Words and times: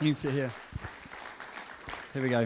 You 0.00 0.08
can 0.08 0.16
sit 0.16 0.32
here. 0.32 0.50
Here 2.14 2.22
we 2.22 2.28
go. 2.30 2.44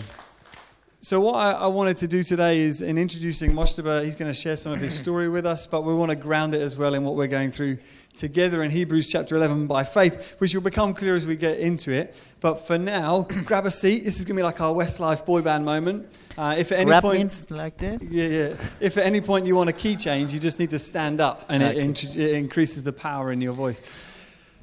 So, 1.01 1.21
what 1.21 1.35
I, 1.35 1.53
I 1.53 1.67
wanted 1.67 1.97
to 1.99 2.09
do 2.09 2.23
today 2.23 2.61
is 2.61 2.83
in 2.83 2.97
introducing 2.99 3.53
Mojtaba, 3.53 4.05
he's 4.05 4.17
going 4.17 4.31
to 4.31 4.37
share 4.37 4.57
some 4.57 4.73
of 4.73 4.81
his 4.81 4.95
story 4.95 5.29
with 5.29 5.45
us, 5.47 5.67
but 5.67 5.83
we 5.83 5.95
want 5.95 6.11
to 6.11 6.17
ground 6.17 6.55
it 6.55 6.63
as 6.63 6.77
well 6.77 6.95
in 6.95 7.05
what 7.05 7.15
we're 7.15 7.27
going 7.29 7.53
through 7.53 7.79
together 8.15 8.63
in 8.63 8.71
Hebrews 8.71 9.11
chapter 9.13 9.37
11 9.37 9.67
by 9.67 9.85
faith, 9.85 10.35
which 10.39 10.55
will 10.55 10.63
become 10.63 10.95
clear 10.95 11.15
as 11.15 11.27
we 11.27 11.37
get 11.37 11.59
into 11.59 11.93
it. 11.93 12.17
But 12.41 12.67
for 12.67 12.79
now, 12.79 13.23
grab 13.45 13.67
a 13.67 13.71
seat. 13.71 14.05
This 14.05 14.19
is 14.19 14.25
going 14.25 14.37
to 14.37 14.41
be 14.41 14.45
like 14.45 14.61
our 14.61 14.75
Westlife 14.75 15.25
boy 15.27 15.43
band 15.43 15.65
moment. 15.65 16.09
Uh, 16.39 16.57
if 16.59 16.73
at 16.73 16.79
any 16.81 16.91
Rap 16.91 17.03
point, 17.03 17.51
like 17.51 17.77
this. 17.77 18.03
yeah, 18.03 18.27
yeah. 18.27 18.55
If 18.81 18.97
at 18.97 19.05
any 19.05 19.21
point 19.21 19.47
you 19.47 19.55
want 19.55 19.71
a 19.71 19.75
key 19.75 19.95
change, 19.95 20.33
you 20.33 20.41
just 20.41 20.59
need 20.59 20.71
to 20.71 20.79
stand 20.79 21.21
up, 21.21 21.45
and 21.49 21.63
it, 21.63 21.77
Okay. 21.77 22.21
it 22.21 22.35
increases 22.35 22.83
the 22.83 22.93
power 22.93 23.31
in 23.31 23.41
your 23.41 23.53
voice. 23.53 23.83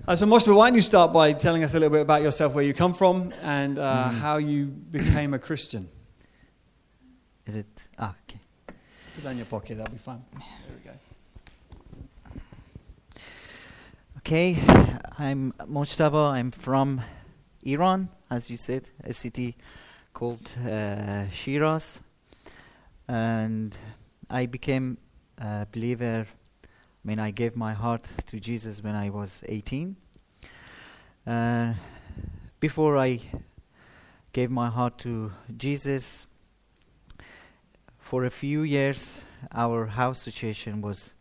Uh, 0.08 0.16
so, 0.16 0.26
Moshe, 0.26 0.54
why 0.54 0.68
don't 0.68 0.76
you 0.76 0.82
start 0.82 1.14
by 1.14 1.32
telling 1.32 1.64
us 1.64 1.76
a 1.76 1.80
little 1.80 1.92
bit 1.92 2.02
about 2.02 2.24
yourself, 2.24 2.56
where 2.56 2.64
you 2.64 2.74
come 2.74 2.92
from, 2.92 3.32
and 3.44 3.78
uh, 3.78 4.10
how 4.10 4.38
you 4.38 4.66
became 4.66 5.36
a 5.36 5.40
Christian? 5.40 5.88
Is 7.46 7.56
it? 7.56 7.68
Ah, 8.00 8.16
okay. 8.28 8.40
Put 9.14 9.24
that 9.24 9.32
in 9.32 9.38
your 9.38 9.46
pocket. 9.46 9.78
That'll 9.78 9.94
be 9.94 10.00
fine. 10.00 10.24
There 10.34 10.76
we 10.76 10.90
go. 10.90 12.42
Okay, 14.18 14.58
I'm 15.20 15.52
Mojtaba. 15.70 16.32
I'm 16.32 16.50
from 16.50 17.02
Iran, 17.62 18.10
as 18.32 18.50
you 18.50 18.58
said, 18.58 18.86
a 19.04 19.14
city 19.14 19.56
called 20.16 20.50
uh, 20.68 21.30
Shiraz. 21.30 22.00
And 23.08 23.78
I 24.32 24.48
became 24.48 24.98
a 25.38 25.68
believer 25.72 26.26
when 27.04 27.20
I 27.20 27.32
gave 27.32 27.56
my 27.56 27.74
heart 27.74 28.08
to 28.28 28.40
Jesus 28.40 28.84
when 28.84 28.96
I 28.96 29.10
was 29.10 29.42
18. 29.48 29.96
Uh, 31.26 31.74
before 32.60 32.98
I 32.98 33.20
gave 34.34 34.52
my 34.52 34.70
heart 34.70 34.98
to 35.00 35.32
Jesus, 35.58 36.28
for 38.00 38.26
a 38.26 38.30
few 38.30 38.62
years, 38.62 39.24
our 39.52 39.88
house 39.88 40.22
situation 40.22 40.82
was 40.82 41.14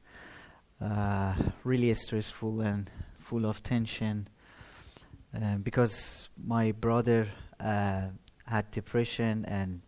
uh, 0.83 1.35
really 1.65 1.95
stressful 1.95 2.61
and 2.61 2.91
full 3.21 3.47
of 3.47 3.63
tension 3.63 4.29
uh, 5.35 5.57
because 5.59 6.29
my 6.37 6.73
brother 6.73 7.29
uh, 7.59 8.09
had 8.47 8.71
depression 8.71 9.45
and 9.47 9.81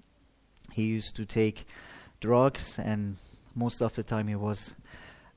he 0.73 0.85
used 0.85 1.17
to 1.17 1.27
take 1.27 1.67
drugs 2.21 2.79
and 2.79 3.17
most 3.55 3.83
of 3.83 3.95
the 3.95 4.03
time 4.03 4.29
he 4.29 4.37
was 4.37 4.75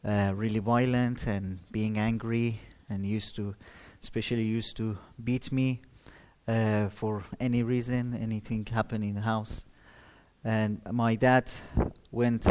uh, 0.05 0.31
really 0.35 0.59
violent 0.59 1.25
and 1.25 1.59
being 1.71 1.97
angry 1.97 2.59
and 2.89 3.05
used 3.05 3.35
to 3.35 3.55
especially 4.01 4.43
used 4.43 4.77
to 4.77 4.97
beat 5.23 5.51
me 5.51 5.81
uh, 6.47 6.89
for 6.89 7.23
any 7.39 7.63
reason 7.63 8.13
anything 8.13 8.63
happened 8.71 9.03
in 9.03 9.15
the 9.15 9.21
house. 9.21 9.65
And 10.43 10.79
my 10.91 11.15
dad 11.15 11.49
went 12.11 12.45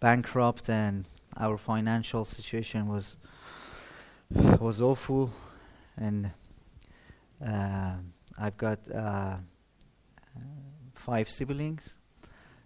bankrupt 0.00 0.68
and 0.68 1.06
our 1.34 1.56
financial 1.56 2.26
situation 2.26 2.88
was 2.88 3.16
was 4.60 4.82
awful. 4.82 5.32
And 5.96 6.30
uh, 7.42 7.94
I've 8.38 8.58
got 8.58 8.80
uh, 8.94 9.36
five 10.94 11.30
siblings. 11.30 11.94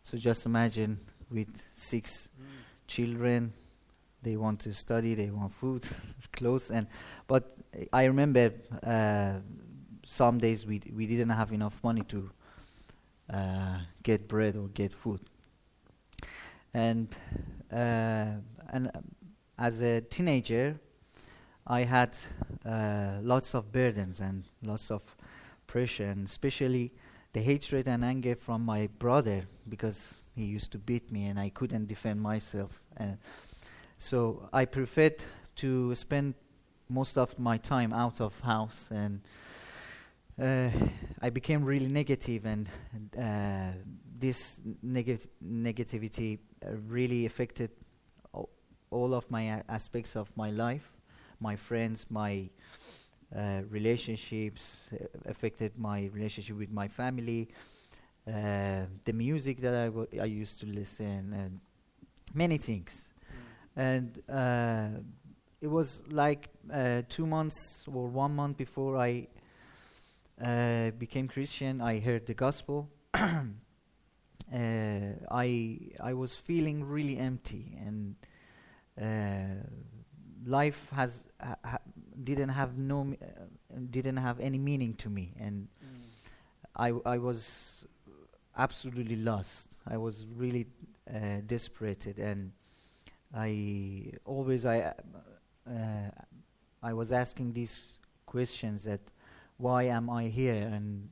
So 0.03 0.19
just 0.19 0.47
imagine 0.47 0.99
with 1.31 1.63
six 1.75 2.29
children 2.89 3.53
they 4.25 4.37
want 4.37 4.61
to 4.61 4.73
study 4.73 5.15
they 5.15 5.31
want 5.31 5.53
food 5.55 5.85
clothes 6.33 6.71
and 6.71 6.87
but 7.27 7.57
I 7.93 8.05
remember 8.05 8.51
uh, 8.83 9.35
some 10.05 10.39
days 10.39 10.67
we 10.67 10.81
we 10.95 11.07
didn't 11.07 11.31
have 11.31 11.53
enough 11.53 11.79
money 11.83 12.03
to 12.09 12.31
uh, 13.33 13.79
get 14.03 14.29
bread 14.29 14.57
or 14.57 14.69
get 14.69 14.93
food 14.93 15.21
and 16.73 17.09
uh, 17.73 18.41
and 18.71 18.91
um, 18.95 19.05
as 19.59 19.81
a 19.81 20.01
teenager, 20.01 20.79
I 21.67 21.83
had 21.83 22.17
uh, 22.65 23.19
lots 23.23 23.55
of 23.55 23.73
burdens 23.73 24.21
and 24.21 24.45
lots 24.63 24.91
of 24.91 25.03
pressure, 25.67 26.07
and 26.07 26.27
especially 26.27 26.93
the 27.33 27.41
hatred 27.41 27.89
and 27.89 28.05
anger 28.05 28.35
from 28.35 28.63
my 28.65 28.89
brother 28.99 29.45
because 29.69 30.21
he 30.35 30.45
used 30.45 30.73
to 30.73 30.79
beat 30.79 31.11
me 31.11 31.27
and 31.27 31.39
I 31.39 31.49
couldn't 31.51 31.87
defend 31.87 32.21
myself. 32.21 32.81
And 32.97 33.19
so 34.05 34.51
I 34.53 34.67
preferred 34.67 35.25
to 35.57 35.95
spend 35.95 36.35
most 36.91 37.17
of 37.17 37.39
my 37.39 37.57
time 37.57 37.95
out 37.95 38.21
of 38.21 38.39
house 38.41 38.91
and 38.91 39.23
uh, 40.39 40.69
I 41.23 41.31
became 41.31 41.65
really 41.65 41.89
negative 41.89 42.45
and 42.45 42.69
uh, 43.19 43.73
this 44.19 44.61
neg- 44.83 45.27
negativity 45.43 46.39
uh, 46.63 46.77
really 46.87 47.25
affected 47.25 47.71
all 48.91 49.15
of 49.15 49.31
my 49.31 49.63
aspects 49.71 50.17
of 50.17 50.31
my 50.37 50.51
life. 50.51 50.93
My 51.41 51.57
friends 51.57 52.05
my 52.11 52.51
uh, 53.35 53.63
relationships 53.71 54.91
uh, 54.93 55.31
affected 55.31 55.79
my 55.79 56.11
relationship 56.13 56.59
with 56.59 56.71
my 56.71 56.89
family 56.89 57.49
uh, 58.29 58.83
the 59.05 59.13
music 59.15 59.63
that 59.63 59.75
I 59.75 60.21
I 60.21 60.27
used 60.27 60.61
to 60.61 60.67
listen 60.67 61.33
and 61.33 61.61
many 62.35 62.59
things 62.59 63.14
and 63.77 64.21
uh, 64.29 64.89
it 65.61 65.69
was 65.69 66.03
like 66.09 66.49
uh, 66.73 67.03
two 67.09 67.27
months 67.27 67.85
or 67.93 68.09
one 68.09 68.35
month 68.35 68.57
before 68.57 68.97
I 68.99 69.29
uh, 70.43 70.91
became 70.93 71.29
Christian, 71.29 71.81
I 71.81 72.01
heard 72.01 72.27
the 72.27 72.35
gospel. 72.35 72.91
uh, 73.15 73.47
I 75.31 75.79
I 76.01 76.13
was 76.15 76.35
feeling 76.35 76.85
really 76.85 77.19
empty, 77.19 77.77
and 77.85 78.17
uh, 79.01 79.63
life 80.47 80.89
has 80.95 81.27
ha- 81.41 81.57
ha- 81.65 81.79
didn't 82.23 82.51
have 82.51 82.77
no 82.77 83.05
me- 83.05 83.19
uh, 83.23 83.79
didn't 83.91 84.17
have 84.19 84.41
any 84.41 84.59
meaning 84.59 84.95
to 84.95 85.09
me, 85.09 85.33
and 85.39 85.69
I 86.77 86.89
w- 86.89 87.03
I 87.07 87.19
was 87.19 87.87
absolutely 88.57 89.17
lost. 89.17 89.77
I 89.87 89.97
was 89.97 90.27
really 90.37 90.67
uh, 91.13 91.41
desperate, 91.47 92.07
and 92.19 92.53
I 93.37 94.13
always 94.25 94.65
I 94.65 94.95
uh, 95.67 96.11
I 96.83 96.93
was 96.93 97.11
asking 97.13 97.53
these 97.53 97.99
questions 98.27 98.85
that 98.85 99.01
why 99.57 99.85
am 99.85 100.09
I 100.09 100.25
here 100.25 100.55
and 100.55 101.09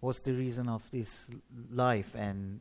what's 0.00 0.20
the 0.20 0.32
reason 0.32 0.68
of 0.68 0.82
this 0.90 1.30
life 1.70 2.14
and 2.14 2.60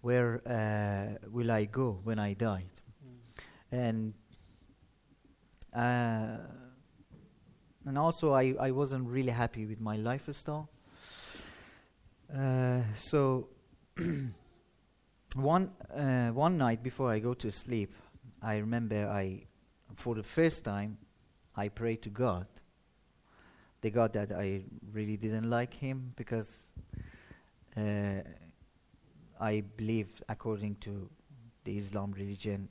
where 0.00 0.40
uh, 0.46 1.28
will 1.30 1.50
I 1.50 1.66
go 1.66 2.00
when 2.04 2.18
I 2.18 2.32
died 2.32 2.70
and 3.70 4.14
uh, 5.74 6.38
and 7.86 7.98
also 7.98 8.32
I, 8.32 8.54
I 8.58 8.70
wasn't 8.72 9.08
really 9.08 9.32
happy 9.32 9.66
with 9.66 9.80
my 9.80 9.96
lifestyle 9.96 10.68
uh, 12.36 12.80
so 12.96 13.48
one 15.34 15.70
uh, 15.94 16.30
one 16.30 16.58
night 16.58 16.82
before 16.82 17.10
I 17.10 17.18
go 17.18 17.34
to 17.34 17.52
sleep 17.52 17.92
I 18.42 18.56
remember 18.58 19.08
I 19.08 19.46
for 19.96 20.14
the 20.14 20.22
first 20.22 20.64
time 20.64 20.98
I 21.56 21.68
prayed 21.68 22.02
to 22.02 22.10
God 22.10 22.46
the 23.80 23.90
God 23.90 24.12
that 24.12 24.32
I 24.32 24.62
really 24.92 25.16
didn't 25.16 25.48
like 25.48 25.74
him 25.74 26.12
because 26.16 26.74
uh, 27.76 28.20
I 29.40 29.62
believe, 29.76 30.08
according 30.28 30.76
to 30.76 31.08
the 31.64 31.78
Islam 31.78 32.12
religion, 32.12 32.68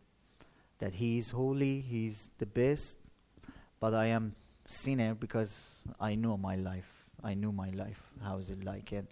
that 0.78 0.94
he 0.94 1.18
is 1.18 1.31
holy, 1.31 1.81
he 1.81 2.07
is 2.07 2.30
the 2.38 2.46
best, 2.46 2.97
but 3.80 3.94
I 3.94 4.07
am 4.07 4.36
sinner 4.68 5.16
because 5.16 5.83
I 6.00 6.16
know 6.16 6.38
my 6.38 6.56
life. 6.56 6.89
I 7.24 7.33
knew 7.33 7.51
my 7.51 7.69
life. 7.71 8.01
How 8.24 8.38
is 8.38 8.50
it 8.50 8.63
like? 8.63 8.92
And 8.92 9.07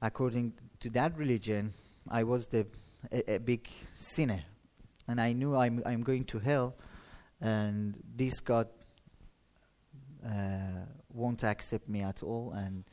according 0.00 0.54
to 0.80 0.90
that 0.90 1.16
religion, 1.18 1.74
I 2.08 2.22
was 2.22 2.46
the 2.46 2.66
a, 3.12 3.34
a 3.34 3.38
big 3.38 3.68
sinner, 3.92 4.44
and 5.08 5.20
I 5.20 5.32
knew 5.32 5.56
I'm 5.56 5.82
I'm 5.84 6.02
going 6.02 6.24
to 6.26 6.38
hell, 6.38 6.76
and 7.40 7.96
this 8.16 8.40
God 8.40 8.68
uh, 10.24 10.84
won't 11.12 11.44
accept 11.44 11.88
me 11.88 12.02
at 12.02 12.22
all 12.22 12.52
and 12.52 12.84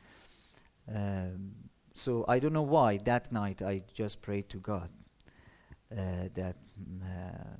um, 0.94 1.52
so 1.92 2.24
I 2.28 2.38
don't 2.38 2.52
know 2.52 2.62
why 2.62 2.98
that 2.98 3.32
night 3.32 3.62
I 3.62 3.82
just 3.94 4.22
prayed 4.22 4.48
to 4.50 4.58
God 4.58 4.90
uh, 5.90 6.28
that 6.34 6.56
mm, 6.78 7.02
uh, 7.02 7.56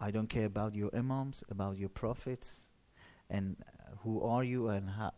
I 0.00 0.10
don't 0.10 0.28
care 0.28 0.46
about 0.46 0.74
your 0.74 0.90
imams 0.94 1.44
about 1.50 1.78
your 1.78 1.88
prophets 1.88 2.66
and 3.28 3.56
who 4.02 4.22
are 4.22 4.42
you 4.44 4.68
and 4.68 4.90
how, 4.90 5.12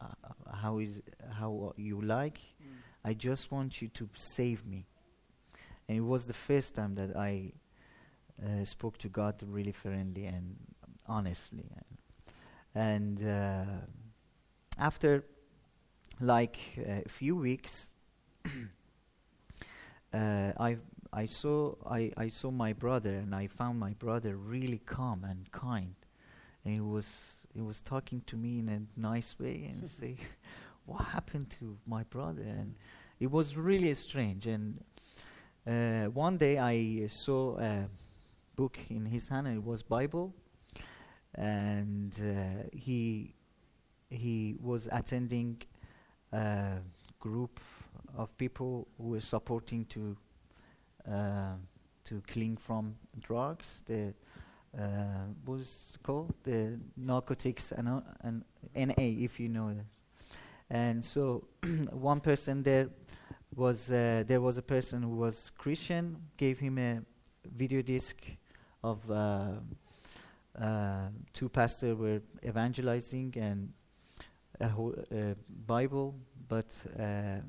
how 0.53 0.79
is 0.79 1.03
how 1.31 1.73
you 1.77 2.01
like. 2.01 2.41
I 3.05 3.15
just 3.15 3.51
want 3.51 3.81
you 3.83 3.89
to 3.89 4.09
save 4.15 4.65
me 4.67 4.87
and 5.93 5.99
it 5.99 6.05
was 6.09 6.27
the 6.27 6.33
first 6.33 6.75
time 6.75 6.95
that 6.95 7.15
I 7.15 7.53
uh, 8.43 8.65
spoke 8.65 8.97
to 8.99 9.09
God 9.09 9.43
really 9.47 9.73
friendly 9.73 10.25
and 10.25 10.57
honestly 11.07 11.67
and 12.75 13.23
uh, 13.23 13.65
after 14.79 15.25
like 16.21 16.59
a 16.79 17.09
few 17.09 17.37
weeks, 17.37 17.93
uh, 20.15 20.53
I 20.59 20.79
I 21.13 21.27
saw 21.27 21.75
I, 21.87 22.13
I 22.17 22.29
saw 22.29 22.51
my 22.51 22.73
brother 22.73 23.11
and 23.11 23.35
I 23.35 23.47
found 23.47 23.79
my 23.79 23.93
brother 23.93 24.37
really 24.37 24.79
calm 24.79 25.25
and 25.29 25.51
kind, 25.53 25.95
and 26.65 26.75
he 26.75 26.81
was 26.81 27.47
he 27.53 27.61
was 27.61 27.83
talking 27.83 28.23
to 28.27 28.37
me 28.37 28.61
in 28.61 28.69
a 28.69 29.01
nice 29.01 29.39
way 29.39 29.71
and 29.71 29.89
say, 30.01 30.17
"What 30.87 31.05
happened 31.07 31.51
to 31.61 31.77
my 31.87 32.05
brother?" 32.05 32.43
And 32.43 32.77
it 33.21 33.31
was 33.31 33.57
really 33.57 33.93
strange. 33.95 34.47
And 34.47 34.83
uh, 35.67 36.05
one 36.07 36.37
day 36.39 36.59
I 36.59 37.07
saw 37.07 37.59
a 37.59 37.89
book 38.57 38.79
in 38.91 39.07
his 39.07 39.29
hand 39.29 39.47
and 39.47 39.57
it 39.57 39.65
was 39.65 39.83
Bible, 39.83 40.35
and 41.35 42.13
uh, 42.21 42.69
he 42.73 43.35
he 44.11 44.57
was 44.61 44.89
attending 44.93 45.63
a 46.33 46.79
group 47.21 47.61
of 48.17 48.37
people 48.37 48.89
who 48.99 49.11
were 49.11 49.21
supporting 49.21 49.85
to 49.87 50.17
uh, 51.11 51.55
to 52.05 52.23
clean 52.27 52.57
from 52.57 52.97
drugs. 53.21 53.83
The 53.87 54.15
uh, 54.77 55.29
was 55.45 55.99
called 56.03 56.35
the 56.45 56.79
narcotics 56.97 57.73
and, 57.73 58.03
NA, 58.75 58.95
if 58.97 59.39
you 59.39 59.49
know. 59.49 59.77
And 60.71 61.05
so, 61.05 61.45
one 61.93 62.21
person 62.21 62.63
there 62.63 62.89
was 63.55 63.91
uh, 63.91 64.25
there 64.27 64.41
was 64.41 64.59
a 64.59 64.63
person 64.63 65.03
who 65.03 65.17
was 65.17 65.51
Christian, 65.59 66.17
gave 66.37 66.59
him 66.59 66.79
a 66.79 67.03
video 67.45 67.83
disc 67.83 68.17
of 68.83 68.99
uh, 69.11 69.53
uh, 70.61 71.09
two 71.33 71.49
pastors 71.49 71.97
were 71.97 72.21
evangelizing 72.45 73.35
and 73.37 73.73
a 74.61 74.69
whole 74.69 74.95
uh, 75.11 75.35
Bible, 75.67 76.15
but 76.49 76.67
uh, 76.99 77.41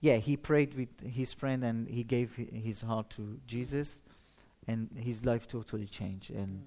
yeah, 0.00 0.16
he 0.16 0.36
prayed 0.36 0.74
with 0.74 0.88
his 1.00 1.32
friend 1.32 1.64
and 1.64 1.88
he 1.88 2.04
gave 2.04 2.36
hi- 2.36 2.58
his 2.58 2.82
heart 2.82 3.10
to 3.10 3.38
Jesus, 3.46 4.02
and 4.68 4.90
his 4.96 5.24
life 5.24 5.48
totally 5.48 5.86
changed. 5.86 6.30
And 6.30 6.64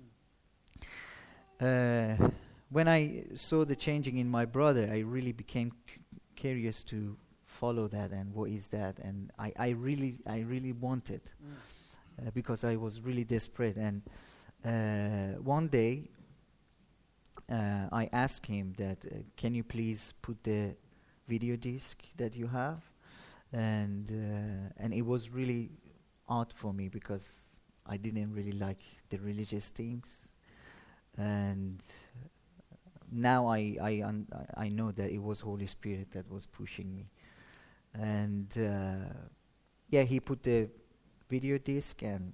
uh, 1.61 2.29
when 2.69 2.87
I 2.87 3.25
saw 3.35 3.63
the 3.65 3.75
changing 3.75 4.17
in 4.17 4.29
my 4.29 4.45
brother, 4.45 4.89
I 4.91 4.99
really 4.99 5.31
became 5.31 5.71
c- 5.87 6.01
curious 6.35 6.83
to 6.83 7.17
follow 7.59 7.87
that 7.87 8.11
and 8.11 8.33
what 8.33 8.49
is 8.49 8.67
that, 8.67 8.99
and 8.99 9.31
I, 9.39 9.51
I 9.57 9.69
really 9.69 10.13
I 10.25 10.39
really 10.53 10.73
wanted 10.73 11.21
uh, 12.19 12.31
because 12.33 12.63
I 12.63 12.75
was 12.75 13.01
really 13.01 13.23
desperate. 13.23 13.77
And 13.77 14.01
uh, 14.65 15.39
one 15.41 15.67
day, 15.67 16.09
uh, 17.49 17.87
I 17.91 18.09
asked 18.11 18.45
him 18.45 18.73
that, 18.77 18.97
uh, 19.05 19.15
can 19.35 19.55
you 19.55 19.63
please 19.63 20.13
put 20.21 20.43
the 20.43 20.75
video 21.27 21.55
disc 21.55 21.97
that 22.17 22.35
you 22.35 22.47
have? 22.47 22.81
And 23.53 24.09
uh, 24.11 24.83
and 24.83 24.93
it 24.93 25.05
was 25.05 25.29
really 25.31 25.69
odd 26.27 26.53
for 26.55 26.73
me 26.73 26.89
because 26.89 27.25
I 27.85 27.97
didn't 27.97 28.33
really 28.33 28.51
like 28.51 28.83
the 29.09 29.17
religious 29.17 29.69
things, 29.69 30.33
and 31.17 31.79
now 33.09 33.47
I 33.47 33.77
I 33.81 34.03
I 34.65 34.69
know 34.69 34.91
that 34.91 35.09
it 35.11 35.21
was 35.23 35.39
Holy 35.39 35.67
Spirit 35.67 36.11
that 36.11 36.29
was 36.29 36.45
pushing 36.45 36.93
me, 36.93 37.05
and 37.99 38.47
uh, 38.57 39.13
yeah, 39.89 40.03
he 40.03 40.19
put 40.19 40.43
the 40.43 40.69
video 41.29 41.57
disc 41.57 42.01
and 42.03 42.33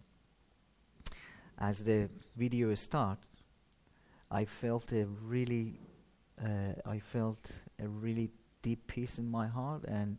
as 1.57 1.83
the 1.83 2.10
video 2.36 2.74
start, 2.75 3.19
I 4.30 4.45
felt 4.45 4.92
a 4.92 5.06
really, 5.06 5.80
uh, 6.44 6.74
I 6.86 7.00
felt 7.00 7.51
a 7.81 7.88
really 7.88 8.31
deep 8.62 8.88
peace 8.88 9.19
in 9.19 9.30
my 9.30 9.48
heart, 9.48 9.83
and 9.83 10.18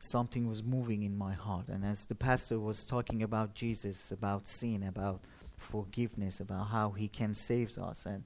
something 0.00 0.48
was 0.48 0.62
moving 0.62 1.02
in 1.02 1.16
my 1.16 1.34
heart. 1.34 1.68
And 1.68 1.84
as 1.84 2.06
the 2.06 2.14
pastor 2.14 2.58
was 2.58 2.82
talking 2.84 3.22
about 3.22 3.54
Jesus, 3.54 4.10
about 4.10 4.48
sin, 4.48 4.82
about 4.82 5.20
forgiveness, 5.56 6.40
about 6.40 6.68
how 6.68 6.90
He 6.90 7.08
can 7.08 7.34
save 7.34 7.76
us, 7.78 8.06
and 8.06 8.24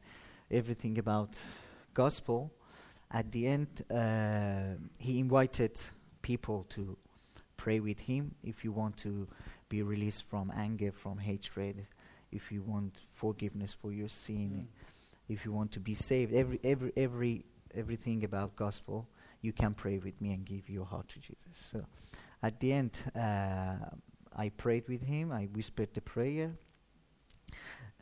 everything 0.50 0.98
about 0.98 1.30
gospel, 1.94 2.52
at 3.10 3.30
the 3.30 3.46
end, 3.46 3.68
uh, 3.90 4.78
he 4.98 5.18
invited 5.18 5.78
people 6.22 6.66
to 6.70 6.96
pray 7.56 7.80
with 7.80 8.00
him 8.00 8.34
if 8.42 8.64
you 8.64 8.72
want 8.72 8.96
to 8.96 9.28
be 9.68 9.82
released 9.82 10.24
from 10.28 10.52
anger, 10.54 10.92
from 10.92 11.18
hatred, 11.18 11.86
if 12.32 12.50
you 12.50 12.62
want 12.62 13.00
forgiveness 13.14 13.72
for 13.72 13.92
your 13.92 14.08
sin, 14.08 14.66
mm. 14.66 15.32
if 15.32 15.44
you 15.44 15.52
want 15.52 15.70
to 15.72 15.80
be 15.80 15.94
saved, 15.94 16.34
every 16.34 16.58
every 16.64 16.92
every 16.96 17.44
everything 17.74 18.24
about 18.24 18.56
gospel, 18.56 19.06
you 19.40 19.52
can 19.52 19.74
pray 19.74 19.98
with 19.98 20.20
me 20.20 20.32
and 20.32 20.44
give 20.44 20.68
your 20.68 20.84
heart 20.84 21.08
to 21.08 21.20
Jesus. 21.20 21.54
So, 21.54 21.84
at 22.42 22.58
the 22.60 22.72
end, 22.72 22.92
uh, 23.14 23.76
I 24.36 24.48
prayed 24.50 24.88
with 24.88 25.02
him. 25.02 25.30
I 25.30 25.44
whispered 25.44 25.90
the 25.94 26.00
prayer, 26.00 26.52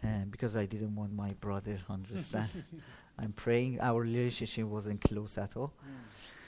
and 0.03 0.31
because 0.31 0.57
I 0.57 0.67
didn't 0.67 0.95
want 0.95 1.13
my 1.13 1.33
brother 1.41 1.77
to 1.87 1.93
understand, 1.93 2.51
I'm 3.19 3.33
praying. 3.33 3.81
Our 3.81 4.01
relationship 4.03 4.67
wasn't 4.67 5.03
close 5.03 5.37
at 5.39 5.57
all. 5.57 5.73
Mm. 5.85 6.40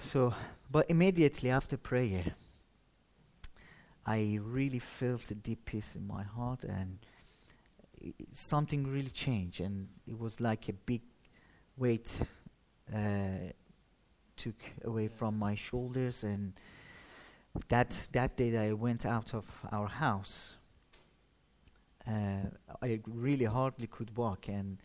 So, 0.00 0.34
but 0.70 0.88
immediately 0.88 1.50
after 1.50 1.76
prayer, 1.76 2.34
I 4.06 4.38
really 4.42 4.78
felt 4.78 5.30
a 5.30 5.34
deep 5.34 5.64
peace 5.64 5.96
in 5.96 6.06
my 6.06 6.22
heart, 6.22 6.62
and 6.62 6.98
something 8.32 8.86
really 8.86 9.10
changed, 9.10 9.60
and 9.60 9.88
it 10.06 10.18
was 10.18 10.40
like 10.40 10.68
a 10.68 10.72
big 10.72 11.02
weight 11.76 12.20
uh, 12.94 13.50
took 14.36 14.54
away 14.84 15.08
from 15.08 15.38
my 15.38 15.54
shoulders, 15.54 16.22
and 16.24 16.52
that 17.68 17.98
that 18.12 18.36
day 18.36 18.50
that 18.50 18.64
I 18.64 18.72
went 18.74 19.04
out 19.04 19.34
of 19.34 19.44
our 19.72 19.88
house, 19.88 20.56
uh, 22.06 22.46
I 22.80 23.00
really 23.06 23.46
hardly 23.46 23.88
could 23.88 24.16
walk, 24.16 24.48
and 24.48 24.78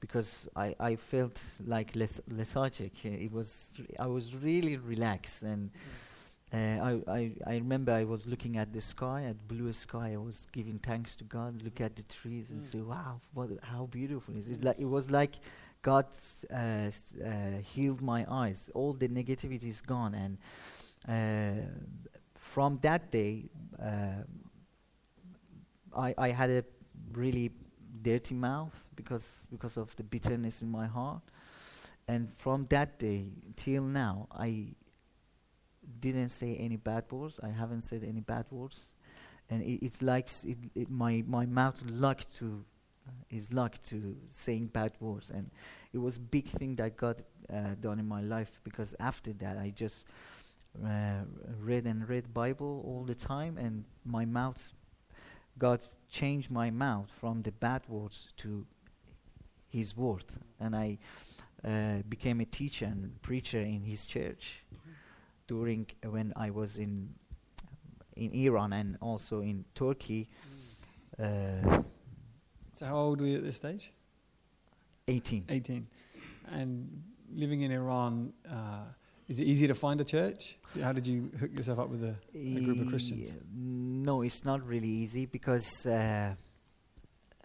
because 0.00 0.48
I, 0.56 0.74
I 0.80 0.96
felt 0.96 1.38
like 1.66 1.94
leth- 1.94 2.20
lethargic, 2.28 2.92
uh, 3.04 3.08
it 3.08 3.30
was 3.32 3.74
re- 3.78 3.96
I 3.98 4.06
was 4.06 4.34
really 4.34 4.76
relaxed 4.76 5.42
and. 5.42 5.70
Uh, 6.52 6.56
I, 7.06 7.12
I, 7.18 7.32
I 7.46 7.54
remember 7.58 7.92
I 7.92 8.02
was 8.02 8.26
looking 8.26 8.56
at 8.56 8.72
the 8.72 8.80
sky, 8.80 9.22
at 9.22 9.46
blue 9.46 9.72
sky. 9.72 10.14
I 10.14 10.16
was 10.16 10.48
giving 10.50 10.80
thanks 10.80 11.14
to 11.18 11.22
God, 11.22 11.62
look 11.62 11.80
at 11.80 11.94
the 11.94 12.02
trees, 12.02 12.50
and 12.50 12.60
Mm. 12.60 12.72
say, 12.72 12.80
"Wow, 12.80 13.20
what, 13.34 13.50
how 13.62 13.86
beautiful 13.86 14.34
is 14.36 14.48
it?" 14.48 14.64
Like 14.64 14.80
it 14.80 14.86
was 14.96 15.08
like 15.12 15.34
God 15.80 16.06
uh, 16.52 16.56
uh, 16.56 16.90
healed 17.72 18.02
my 18.02 18.26
eyes. 18.28 18.68
All 18.74 18.92
the 18.94 19.06
negativity 19.06 19.68
is 19.68 19.80
gone, 19.80 20.12
and 20.24 20.38
uh, 21.08 21.62
from 22.34 22.80
that 22.82 23.12
day, 23.12 23.48
uh, 23.80 24.24
I 25.96 26.14
I 26.18 26.28
had 26.30 26.50
a 26.50 26.64
really 27.12 27.52
dirty 28.02 28.34
mouth 28.34 28.88
because 28.94 29.46
because 29.50 29.76
of 29.76 29.94
the 29.96 30.02
bitterness 30.02 30.62
in 30.62 30.70
my 30.70 30.86
heart, 30.86 31.22
and 32.08 32.32
from 32.36 32.66
that 32.70 32.98
day 32.98 33.28
till 33.56 33.82
now, 33.82 34.28
I 34.32 34.74
didn't 36.00 36.30
say 36.30 36.56
any 36.56 36.76
bad 36.76 37.04
words. 37.10 37.40
I 37.42 37.48
haven't 37.48 37.82
said 37.82 38.04
any 38.04 38.20
bad 38.20 38.46
words, 38.50 38.92
and 39.48 39.62
it, 39.62 39.84
it's 39.84 40.02
like 40.02 40.28
it, 40.44 40.58
it, 40.74 40.90
my 40.90 41.24
my 41.26 41.46
mouth 41.46 41.82
locked 41.86 42.36
to 42.36 42.64
is 43.30 43.52
locked 43.52 43.82
to 43.90 44.16
saying 44.28 44.66
bad 44.66 44.92
words, 45.00 45.30
and 45.30 45.50
it 45.92 45.98
was 45.98 46.18
big 46.18 46.46
thing 46.46 46.76
that 46.76 46.96
God 46.96 47.22
uh, 47.52 47.74
done 47.80 47.98
in 47.98 48.06
my 48.06 48.20
life 48.20 48.60
because 48.64 48.94
after 49.00 49.32
that 49.34 49.58
I 49.58 49.70
just 49.70 50.06
uh, 50.84 51.22
read 51.60 51.84
and 51.86 52.08
read 52.08 52.32
Bible 52.32 52.82
all 52.86 53.04
the 53.04 53.14
time, 53.14 53.58
and 53.58 53.84
my 54.04 54.24
mouth 54.24 54.72
God 55.58 55.80
changed 56.10 56.50
my 56.50 56.70
mouth 56.70 57.10
from 57.20 57.42
the 57.42 57.52
bad 57.52 57.82
words 57.88 58.28
to 58.38 58.66
His 59.68 59.96
word, 59.96 60.24
and 60.58 60.74
I 60.74 60.98
uh, 61.64 62.02
became 62.08 62.40
a 62.40 62.44
teacher 62.46 62.86
and 62.86 63.20
preacher 63.22 63.60
in 63.60 63.84
His 63.84 64.06
church 64.06 64.64
during 65.46 65.86
uh, 66.04 66.10
when 66.10 66.32
I 66.36 66.50
was 66.50 66.76
in 66.76 67.14
in 68.16 68.32
Iran 68.32 68.72
and 68.72 68.96
also 69.00 69.40
in 69.40 69.64
Turkey. 69.74 70.28
Uh, 71.18 71.82
So, 72.72 72.86
how 72.86 72.96
old 72.96 73.20
were 73.20 73.26
you 73.26 73.36
at 73.36 73.42
this 73.42 73.56
stage? 73.56 73.92
18. 75.08 75.44
18. 75.48 75.86
And 76.52 77.02
living 77.34 77.62
in 77.62 77.72
Iran, 77.72 78.32
uh, 78.48 78.84
is 79.30 79.38
it 79.38 79.46
easy 79.46 79.68
to 79.68 79.76
find 79.76 80.00
a 80.00 80.04
church? 80.04 80.58
How 80.82 80.92
did 80.92 81.06
you 81.06 81.30
hook 81.38 81.52
yourself 81.56 81.78
up 81.78 81.88
with 81.88 82.02
a, 82.02 82.16
a 82.34 82.60
group 82.62 82.80
of 82.80 82.88
Christians? 82.88 83.36
No, 83.54 84.22
it's 84.22 84.44
not 84.44 84.66
really 84.66 84.88
easy 84.88 85.24
because 85.26 85.86
uh, 85.86 86.34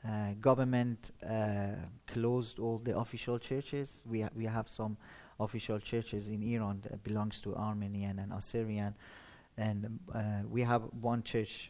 uh, 0.03 0.09
government 0.41 1.11
uh, 1.23 1.75
closed 2.07 2.57
all 2.57 2.79
the 2.79 2.97
official 2.97 3.37
churches. 3.37 4.01
We 4.03 4.21
ha- 4.21 4.33
we 4.35 4.45
have 4.45 4.67
some 4.67 4.97
official 5.39 5.77
churches 5.77 6.27
in 6.27 6.41
Iran 6.41 6.81
that 6.89 7.03
belongs 7.03 7.39
to 7.41 7.55
Armenian 7.55 8.17
and 8.17 8.33
Assyrian, 8.33 8.95
and 9.55 9.99
uh, 10.11 10.41
we 10.49 10.63
have 10.63 10.81
one 11.01 11.21
church 11.21 11.69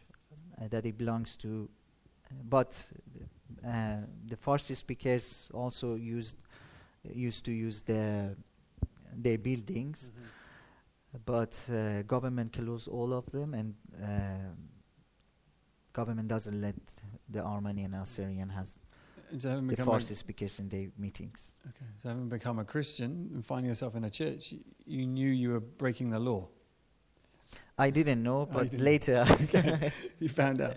uh, 0.58 0.68
that 0.68 0.86
it 0.86 0.96
belongs 0.96 1.36
to, 1.36 1.68
but 2.48 2.74
uh, 3.66 3.96
the 4.26 4.36
Farsi 4.36 4.74
speakers 4.74 5.50
also 5.52 5.94
used 5.94 6.38
used 7.04 7.44
to 7.44 7.52
use 7.52 7.82
their 7.82 8.34
their 9.22 9.38
buildings, 9.38 10.10
but 11.24 11.58
uh, 11.72 12.02
government 12.02 12.52
closed 12.52 12.88
all 12.88 13.12
of 13.12 13.26
them, 13.32 13.54
and 13.54 13.74
um 14.02 14.56
government 15.92 16.28
doesn't 16.28 16.60
let 16.60 16.74
the 17.30 17.42
Armenian 17.42 17.94
and 17.94 18.02
Assyrian 18.02 18.50
has 18.50 18.78
And 19.30 19.40
so 19.40 19.48
the 19.48 19.56
a, 19.82 20.14
speakers 20.14 20.58
in 20.58 20.68
their 20.68 20.88
meetings. 20.98 21.56
okay, 21.68 21.86
so 22.02 22.08
having 22.10 22.28
become 22.28 22.58
a 22.58 22.64
Christian 22.64 23.30
and 23.34 23.44
finding 23.44 23.68
yourself 23.70 23.94
in 23.96 24.04
a 24.04 24.10
church, 24.10 24.52
you, 24.52 24.60
you 24.84 25.06
knew 25.06 25.28
you 25.30 25.50
were 25.52 25.60
breaking 25.60 26.10
the 26.10 26.18
law. 26.20 26.48
I 27.78 27.90
didn't 27.90 28.22
know, 28.22 28.40
Oh, 28.42 28.46
but 28.46 28.70
didn't. 28.70 28.84
later. 28.84 29.24
Okay. 29.44 29.90
you 30.20 30.28
found 30.28 30.60
out. 30.60 30.76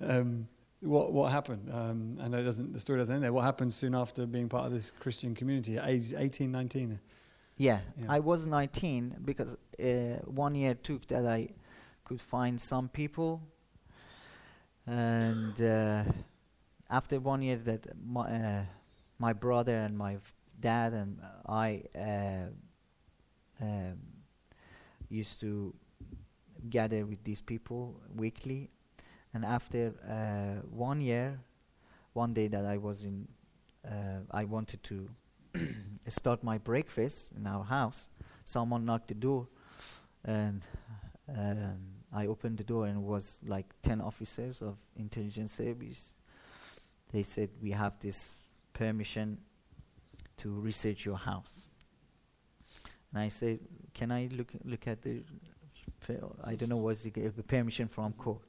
Um, 0.00 0.46
what 0.80 1.12
what 1.12 1.32
happened? 1.32 1.68
Um, 1.72 2.18
I 2.20 2.28
know 2.28 2.38
it 2.38 2.44
doesn't. 2.44 2.72
The 2.72 2.80
story 2.80 2.98
doesn't 3.00 3.14
end 3.14 3.24
there. 3.24 3.32
What 3.32 3.44
happened 3.44 3.72
soon 3.72 3.94
after 3.94 4.26
being 4.26 4.48
part 4.48 4.66
of 4.66 4.72
this 4.72 4.90
Christian 4.90 5.34
community 5.34 5.76
at 5.78 5.88
age 5.88 6.14
18, 6.16 6.52
19? 6.52 7.00
Yeah, 7.58 7.80
Yeah. 7.98 8.06
I 8.08 8.20
was 8.20 8.46
19 8.46 9.16
because 9.24 9.56
uh, 9.82 10.22
one 10.24 10.54
year 10.54 10.74
took 10.74 11.06
that 11.08 11.26
I 11.26 11.50
could 12.04 12.20
find 12.20 12.60
some 12.60 12.88
people, 12.88 13.42
and 14.86 15.60
uh, 15.60 16.04
after 16.88 17.20
one 17.20 17.42
year 17.42 17.56
that 17.56 17.86
my 18.06 18.22
uh, 18.22 18.64
my 19.18 19.32
brother 19.32 19.76
and 19.76 19.98
my 19.98 20.18
dad 20.60 20.92
and 20.92 21.20
I 21.46 21.82
uh, 21.98 22.50
um, 23.60 23.98
used 25.08 25.40
to 25.40 25.74
gather 26.70 27.04
with 27.06 27.24
these 27.24 27.40
people 27.40 28.00
weekly, 28.16 28.70
and 29.34 29.44
after 29.44 29.92
uh, 30.08 30.66
one 30.70 31.00
year, 31.00 31.40
one 32.12 32.34
day 32.34 32.48
that 32.48 32.64
I 32.64 32.78
was 32.78 33.04
in, 33.04 33.28
uh, 33.84 34.20
I 34.30 34.44
wanted 34.44 34.82
to 34.84 35.08
start 36.10 36.42
my 36.42 36.58
breakfast 36.58 37.32
in 37.36 37.46
our 37.46 37.64
house. 37.64 38.08
Someone 38.44 38.84
knocked 38.84 39.08
the 39.08 39.14
door, 39.14 39.48
and 40.24 40.62
um, 41.28 41.78
I 42.12 42.26
opened 42.26 42.58
the 42.58 42.64
door, 42.64 42.86
and 42.86 43.04
was 43.04 43.38
like 43.46 43.66
ten 43.82 44.00
officers 44.00 44.62
of 44.62 44.76
intelligence 44.96 45.52
service. 45.52 46.14
They 47.12 47.22
said 47.22 47.50
we 47.62 47.70
have 47.72 47.98
this 48.00 48.42
permission 48.72 49.38
to 50.38 50.50
research 50.50 51.04
your 51.04 51.16
house. 51.16 51.66
And 53.12 53.22
I 53.22 53.28
said, 53.28 53.60
can 53.94 54.12
I 54.12 54.28
look 54.32 54.52
look 54.64 54.86
at 54.86 55.02
the? 55.02 55.22
I 56.44 56.54
don't 56.54 56.70
know 56.70 56.76
what's 56.76 57.02
the 57.02 57.44
permission 57.46 57.88
from 57.88 58.12
court. 58.12 58.42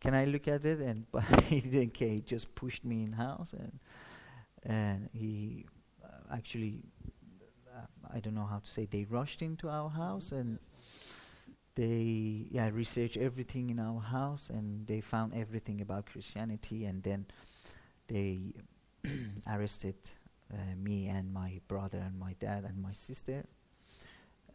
Can 0.00 0.14
I 0.14 0.24
look 0.24 0.48
at 0.48 0.64
it? 0.64 0.80
And 0.80 1.10
but 1.10 1.24
he 1.48 1.60
didn't 1.60 1.94
care. 1.94 2.08
He 2.08 2.20
just 2.20 2.54
pushed 2.54 2.84
me 2.84 3.02
in 3.02 3.12
house, 3.12 3.52
and 3.52 3.78
and 4.64 5.08
he 5.12 5.66
actually, 6.32 6.80
uh, 7.74 7.86
I 8.12 8.20
don't 8.20 8.34
know 8.34 8.46
how 8.46 8.58
to 8.58 8.70
say, 8.70 8.86
they 8.86 9.04
rushed 9.04 9.42
into 9.42 9.68
our 9.68 9.90
house 9.90 10.32
and 10.32 10.58
they 11.76 12.46
yeah 12.50 12.70
researched 12.72 13.18
everything 13.18 13.68
in 13.68 13.78
our 13.78 14.00
house 14.00 14.48
and 14.48 14.86
they 14.86 15.00
found 15.00 15.34
everything 15.34 15.82
about 15.82 16.06
Christianity 16.06 16.86
and 16.86 17.02
then 17.02 17.26
they 18.08 18.54
arrested 19.46 19.96
uh, 20.52 20.74
me 20.76 21.06
and 21.06 21.32
my 21.32 21.60
brother 21.68 21.98
and 21.98 22.18
my 22.18 22.34
dad 22.40 22.64
and 22.64 22.82
my 22.82 22.92
sister 22.92 23.44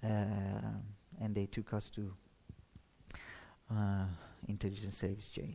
uh, 0.04 0.08
and 1.22 1.36
they 1.36 1.46
took 1.46 1.74
us 1.74 1.92
to 1.92 2.12
uh, 3.70 4.06
intelligence 4.48 4.98
service 4.98 5.30
jail. 5.30 5.54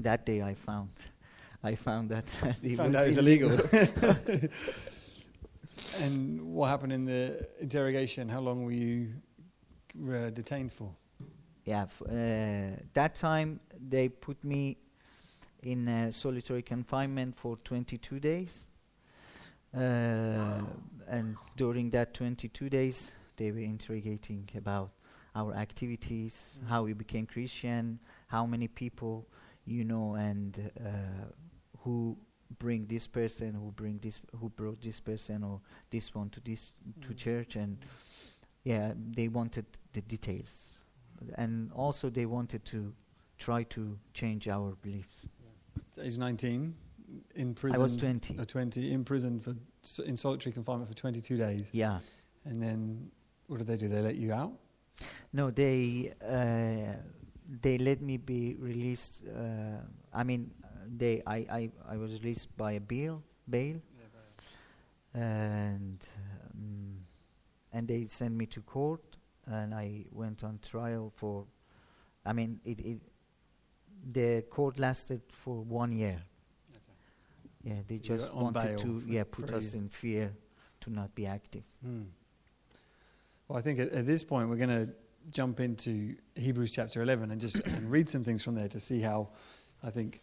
That 0.00 0.24
day 0.24 0.40
I 0.42 0.54
found 0.54 0.90
I 1.62 1.74
found 1.74 2.10
that 2.10 2.24
it 2.62 2.76
Found 2.76 2.94
was 2.94 2.96
out 2.96 3.04
it 3.04 3.06
was 3.08 3.18
illegal. 3.18 3.50
and 6.00 6.40
what 6.54 6.68
happened 6.68 6.92
in 6.92 7.04
the 7.04 7.46
interrogation? 7.60 8.28
How 8.28 8.40
long 8.40 8.64
were 8.64 8.72
you 8.72 9.14
uh, 10.10 10.30
detained 10.30 10.72
for? 10.72 10.94
Yeah, 11.64 11.82
f- 11.84 12.02
uh, 12.02 12.80
that 12.94 13.14
time 13.14 13.60
they 13.88 14.08
put 14.08 14.44
me 14.44 14.76
in 15.62 15.88
uh, 15.88 16.10
solitary 16.10 16.62
confinement 16.62 17.36
for 17.36 17.56
22 17.64 18.18
days. 18.20 18.66
Uh, 19.74 20.60
and 21.08 21.36
during 21.56 21.90
that 21.90 22.12
22 22.14 22.68
days, 22.68 23.12
they 23.36 23.50
were 23.50 23.58
interrogating 23.60 24.48
about 24.56 24.90
our 25.34 25.54
activities, 25.54 26.58
Mm. 26.62 26.68
how 26.68 26.82
we 26.84 26.92
became 26.92 27.26
Christian, 27.26 27.98
how 28.28 28.44
many 28.46 28.68
people 28.68 29.26
you 29.64 29.84
know, 29.84 30.14
and 30.16 30.70
uh, 30.84 31.32
who 31.78 32.18
bring 32.58 32.86
this 32.86 33.06
person, 33.06 33.54
who 33.54 33.72
bring 33.72 33.98
this, 33.98 34.20
who 34.40 34.48
brought 34.50 34.80
this 34.80 35.00
person 35.00 35.42
or 35.44 35.60
this 35.90 36.14
one 36.14 36.30
to 36.30 36.40
this 36.40 36.72
to 37.02 37.08
Mm. 37.08 37.16
church, 37.16 37.56
and 37.56 37.78
yeah, 38.64 38.94
they 38.96 39.28
wanted 39.28 39.66
the 39.92 40.00
details, 40.02 40.78
and 41.36 41.70
also 41.72 42.10
they 42.10 42.26
wanted 42.26 42.64
to 42.64 42.92
try 43.38 43.64
to 43.64 43.98
change 44.14 44.48
our 44.48 44.76
beliefs. 44.82 45.26
Age 46.00 46.18
19, 46.18 46.74
in 47.34 47.54
prison. 47.54 47.80
I 47.80 47.82
was 47.82 47.96
20. 47.96 48.38
uh, 48.38 48.44
20, 48.44 48.92
in 48.92 49.04
prison 49.04 49.40
for 49.40 49.54
s- 49.82 49.98
in 50.06 50.16
solitary 50.16 50.52
confinement 50.52 50.88
for 50.88 50.94
22 50.94 51.36
days. 51.36 51.70
Yeah. 51.72 52.00
And 52.44 52.62
then 52.62 53.10
what 53.48 53.58
did 53.58 53.66
they 53.66 53.76
do? 53.76 53.88
They 53.88 54.00
let 54.02 54.16
you 54.16 54.32
out? 54.32 54.52
No, 55.32 55.50
they 55.50 56.12
uh, 56.22 56.96
they 57.62 57.78
let 57.78 58.00
me 58.00 58.16
be 58.16 58.54
released. 58.54 59.22
Uh, 59.26 59.80
I 60.12 60.22
mean, 60.24 60.50
they 60.96 61.22
I, 61.26 61.36
I 61.50 61.70
I 61.88 61.96
was 61.96 62.12
released 62.20 62.56
by 62.56 62.72
a 62.72 62.80
bail 62.80 63.22
bail, 63.48 63.80
and 65.14 65.98
um, 66.54 66.96
and 67.72 67.88
they 67.88 68.06
sent 68.06 68.34
me 68.34 68.46
to 68.46 68.60
court, 68.60 69.16
and 69.46 69.74
I 69.74 70.04
went 70.12 70.44
on 70.44 70.58
trial 70.60 71.12
for. 71.16 71.46
I 72.24 72.32
mean, 72.32 72.60
it, 72.64 72.80
it 72.80 73.00
the 74.12 74.42
court 74.50 74.78
lasted 74.78 75.22
for 75.32 75.62
one 75.62 75.92
year. 75.92 76.22
Yeah, 77.64 77.74
they 77.86 77.98
So 77.98 78.02
just 78.02 78.34
wanted 78.34 78.78
to 78.78 79.02
yeah 79.06 79.24
put 79.24 79.50
us 79.52 79.74
in 79.74 79.88
fear 79.88 80.32
to 80.80 80.90
not 80.90 81.14
be 81.14 81.26
active. 81.26 81.62
Hmm. 81.84 82.02
Well, 83.48 83.58
I 83.58 83.62
think 83.62 83.78
at, 83.80 83.90
at 83.92 84.06
this 84.06 84.24
point 84.24 84.48
we're 84.48 84.56
going 84.56 84.86
to 84.86 84.88
jump 85.30 85.60
into 85.60 86.16
Hebrews 86.34 86.72
chapter 86.72 87.02
11 87.02 87.30
and 87.30 87.40
just 87.40 87.64
and 87.66 87.90
read 87.90 88.08
some 88.08 88.24
things 88.24 88.42
from 88.42 88.54
there 88.54 88.68
to 88.68 88.80
see 88.80 89.00
how 89.00 89.28
I 89.82 89.90
think 89.90 90.20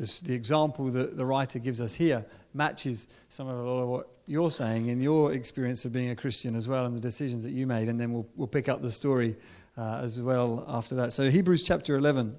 the 0.00 0.34
example 0.34 0.86
that 0.86 1.16
the 1.16 1.26
writer 1.26 1.58
gives 1.58 1.80
us 1.80 1.94
here 1.94 2.24
matches 2.54 3.08
some 3.28 3.48
of 3.48 3.58
a 3.58 3.62
lot 3.62 3.82
of 3.82 3.88
what 3.88 4.08
you're 4.26 4.50
saying 4.50 4.86
in 4.86 5.00
your 5.00 5.32
experience 5.32 5.84
of 5.84 5.92
being 5.92 6.10
a 6.10 6.16
Christian 6.16 6.54
as 6.54 6.68
well 6.68 6.86
and 6.86 6.96
the 6.96 7.00
decisions 7.00 7.42
that 7.42 7.50
you 7.50 7.66
made. 7.66 7.88
And 7.88 8.00
then 8.00 8.12
we'll, 8.12 8.26
we'll 8.36 8.48
pick 8.48 8.68
up 8.68 8.80
the 8.80 8.90
story 8.90 9.36
uh, 9.76 10.00
as 10.02 10.20
well 10.20 10.64
after 10.68 10.94
that. 10.96 11.12
So, 11.12 11.30
Hebrews 11.30 11.64
chapter 11.64 11.96
11, 11.96 12.36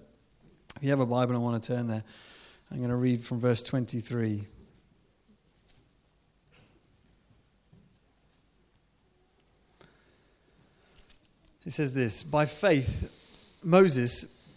if 0.78 0.84
you 0.84 0.90
have 0.90 1.00
a 1.00 1.06
Bible 1.06 1.36
and 1.36 1.44
want 1.44 1.62
to 1.62 1.74
turn 1.76 1.88
there, 1.88 2.04
I'm 2.72 2.78
going 2.78 2.90
to 2.90 2.96
read 2.96 3.22
from 3.22 3.40
verse 3.40 3.62
23. 3.64 4.48
It 11.66 11.72
says 11.72 11.94
this 11.94 12.24
By 12.24 12.46
faith, 12.46 13.12
Moses, 13.64 14.26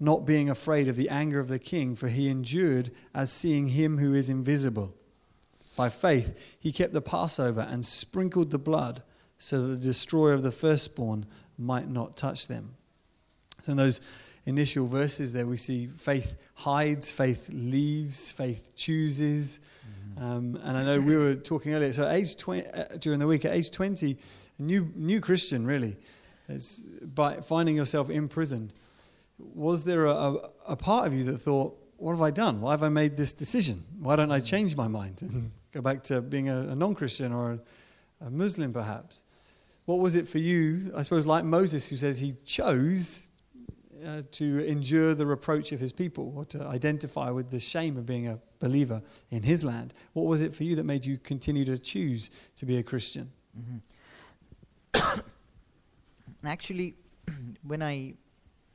not 0.00 0.24
being 0.24 0.48
afraid 0.48 0.88
of 0.88 0.96
the 0.96 1.10
anger 1.10 1.38
of 1.38 1.48
the 1.48 1.58
king, 1.58 1.94
for 1.94 2.08
he 2.08 2.28
endured 2.28 2.90
as 3.14 3.30
seeing 3.30 3.68
him 3.68 3.98
who 3.98 4.14
is 4.14 4.30
invisible. 4.30 4.94
By 5.76 5.90
faith, 5.90 6.56
he 6.58 6.72
kept 6.72 6.94
the 6.94 7.02
Passover 7.02 7.66
and 7.68 7.84
sprinkled 7.84 8.50
the 8.50 8.58
blood, 8.58 9.02
so 9.38 9.66
that 9.66 9.74
the 9.74 9.80
destroyer 9.80 10.32
of 10.32 10.42
the 10.42 10.52
firstborn 10.52 11.26
might 11.56 11.88
not 11.88 12.16
touch 12.16 12.48
them. 12.48 12.74
So, 13.62 13.72
in 13.72 13.78
those 13.78 14.00
initial 14.46 14.86
verses 14.86 15.32
there, 15.32 15.46
we 15.46 15.56
see 15.56 15.86
faith 15.86 16.36
hides, 16.54 17.10
faith 17.10 17.50
leaves, 17.52 18.30
faith 18.30 18.74
chooses. 18.74 19.60
Um, 20.18 20.58
and 20.64 20.76
I 20.76 20.84
know 20.84 21.00
we 21.00 21.16
were 21.16 21.34
talking 21.34 21.72
earlier. 21.72 21.92
So, 21.92 22.08
age 22.08 22.36
20, 22.36 22.66
uh, 22.66 22.84
during 22.98 23.18
the 23.18 23.26
week, 23.26 23.44
at 23.44 23.54
age 23.54 23.70
20, 23.70 24.18
a 24.58 24.62
new, 24.62 24.90
new 24.94 25.20
Christian, 25.20 25.66
really, 25.66 25.96
it's 26.48 26.80
by 26.80 27.36
finding 27.36 27.76
yourself 27.76 28.10
in 28.10 28.28
prison. 28.28 28.72
Was 29.54 29.84
there 29.84 30.06
a, 30.06 30.14
a, 30.14 30.50
a 30.68 30.76
part 30.76 31.06
of 31.06 31.14
you 31.14 31.24
that 31.24 31.38
thought, 31.38 31.76
What 31.96 32.12
have 32.12 32.22
I 32.22 32.30
done? 32.30 32.60
Why 32.60 32.72
have 32.72 32.82
I 32.82 32.88
made 32.88 33.16
this 33.16 33.32
decision? 33.32 33.84
Why 33.98 34.16
don't 34.16 34.32
I 34.32 34.40
change 34.40 34.76
my 34.76 34.88
mind 34.88 35.22
and 35.22 35.50
go 35.72 35.80
back 35.80 36.02
to 36.04 36.20
being 36.20 36.48
a, 36.48 36.60
a 36.68 36.74
non 36.74 36.94
Christian 36.94 37.32
or 37.32 37.60
a 38.20 38.30
Muslim 38.30 38.72
perhaps. 38.72 39.24
What 39.86 39.98
was 39.98 40.14
it 40.14 40.28
for 40.28 40.38
you? 40.38 40.92
I 40.94 41.02
suppose, 41.02 41.26
like 41.26 41.44
Moses, 41.44 41.88
who 41.88 41.96
says 41.96 42.18
he 42.18 42.34
chose 42.44 43.30
uh, 44.06 44.22
to 44.30 44.66
endure 44.66 45.14
the 45.14 45.26
reproach 45.26 45.72
of 45.72 45.80
his 45.80 45.92
people 45.92 46.32
or 46.36 46.44
to 46.46 46.62
identify 46.64 47.30
with 47.30 47.50
the 47.50 47.60
shame 47.60 47.96
of 47.96 48.06
being 48.06 48.28
a 48.28 48.38
believer 48.58 49.02
in 49.30 49.42
his 49.42 49.64
land. 49.64 49.94
What 50.12 50.26
was 50.26 50.42
it 50.42 50.54
for 50.54 50.64
you 50.64 50.76
that 50.76 50.84
made 50.84 51.04
you 51.04 51.18
continue 51.18 51.64
to 51.64 51.78
choose 51.78 52.30
to 52.56 52.66
be 52.66 52.78
a 52.78 52.82
Christian? 52.82 53.30
Mm-hmm. 54.94 55.20
Actually, 56.44 56.94
when 57.62 57.82
I 57.82 58.14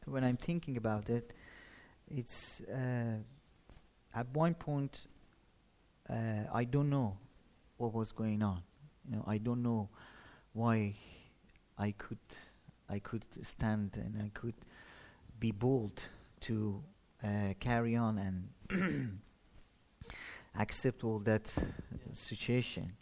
when 0.05 0.23
I'm 0.23 0.37
thinking 0.37 0.77
about 0.77 1.09
it, 1.09 1.33
it's 2.09 2.61
uh, 2.61 3.17
at 4.13 4.27
one 4.33 4.53
point 4.53 5.07
uh, 6.09 6.43
I 6.53 6.63
don't 6.63 6.89
know 6.89 7.17
what 7.77 7.93
was 7.93 8.11
going 8.11 8.41
on. 8.43 8.61
You 9.09 9.17
know, 9.17 9.23
I 9.27 9.37
don't 9.37 9.61
know 9.63 9.89
why 10.53 10.93
I 11.77 11.91
could 11.91 12.19
I 12.89 12.99
could 12.99 13.25
stand 13.41 13.97
and 13.97 14.21
I 14.21 14.29
could 14.33 14.55
be 15.39 15.51
bold 15.51 16.01
to 16.41 16.83
uh, 17.23 17.53
carry 17.59 17.95
on 17.95 18.19
and 18.19 19.19
accept 20.59 21.03
all 21.03 21.19
that 21.19 21.51
situation 22.13 22.93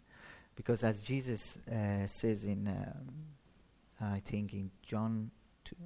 because 0.56 0.82
as 0.84 1.00
Jesus 1.00 1.58
uh, 1.70 2.06
says 2.06 2.44
in 2.44 2.66
um, 2.68 3.34
I 4.00 4.20
think 4.20 4.54
in 4.54 4.70
John 4.82 5.30
two, 5.64 5.76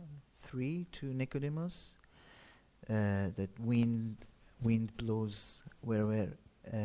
3 0.49 0.87
to 0.93 1.07
Nicodemus 1.07 1.95
uh, 2.88 3.28
that 3.37 3.50
wind 3.61 4.17
wind 4.62 4.90
blows 4.97 5.62
wherever 5.83 6.28
uh, 6.73 6.76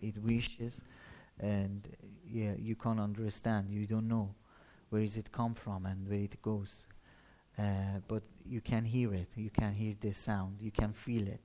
it 0.00 0.16
wishes. 0.22 0.80
And 1.40 1.88
yeah 2.30 2.52
you 2.58 2.76
can't 2.76 3.00
understand. 3.00 3.70
You 3.70 3.86
don't 3.86 4.08
know 4.08 4.34
where 4.90 5.02
is 5.02 5.16
it 5.16 5.32
come 5.32 5.54
from 5.54 5.86
and 5.86 6.08
where 6.08 6.20
it 6.20 6.40
goes. 6.42 6.86
Uh, 7.58 8.00
but 8.08 8.22
you 8.46 8.60
can 8.60 8.84
hear 8.84 9.12
it. 9.14 9.28
You 9.36 9.50
can 9.50 9.74
hear 9.74 9.94
the 10.00 10.12
sound. 10.12 10.60
You 10.60 10.70
can 10.70 10.92
feel 10.92 11.26
it. 11.28 11.40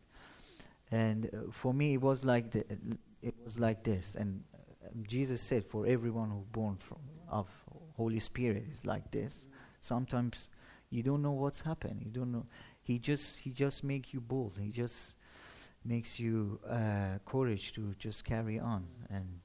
And 0.91 1.25
uh, 1.33 1.51
for 1.51 1.73
me 1.73 1.93
it 1.95 2.01
was 2.01 2.23
like 2.23 2.51
the, 2.51 2.63
it 3.21 3.35
was 3.43 3.59
like 3.59 3.83
this. 3.83 4.15
And 4.15 4.43
uh, 4.53 4.89
jesus 5.07 5.41
said 5.41 5.65
for 5.65 5.85
everyone 5.87 6.29
who 6.29 6.43
born 6.51 6.77
from 6.79 6.99
of 7.29 7.47
holy 7.97 8.19
spirit 8.19 8.65
is 8.71 8.85
like 8.85 9.11
this. 9.11 9.47
Sometimes 9.81 10.49
you 10.89 11.03
don't 11.03 11.21
know 11.21 11.31
what's 11.31 11.61
happened. 11.61 12.01
You 12.03 12.11
don't 12.11 12.31
know. 12.31 12.45
He 12.81 12.99
just 12.99 13.39
he 13.39 13.51
just 13.51 13.83
makes 13.83 14.13
you 14.13 14.21
bold. 14.21 14.57
He 14.61 14.69
just 14.69 15.15
makes 15.83 16.19
you 16.19 16.59
uh, 16.69 17.19
courage 17.25 17.73
to 17.73 17.93
just 17.99 18.25
carry 18.25 18.59
on. 18.59 18.85
And 19.09 19.39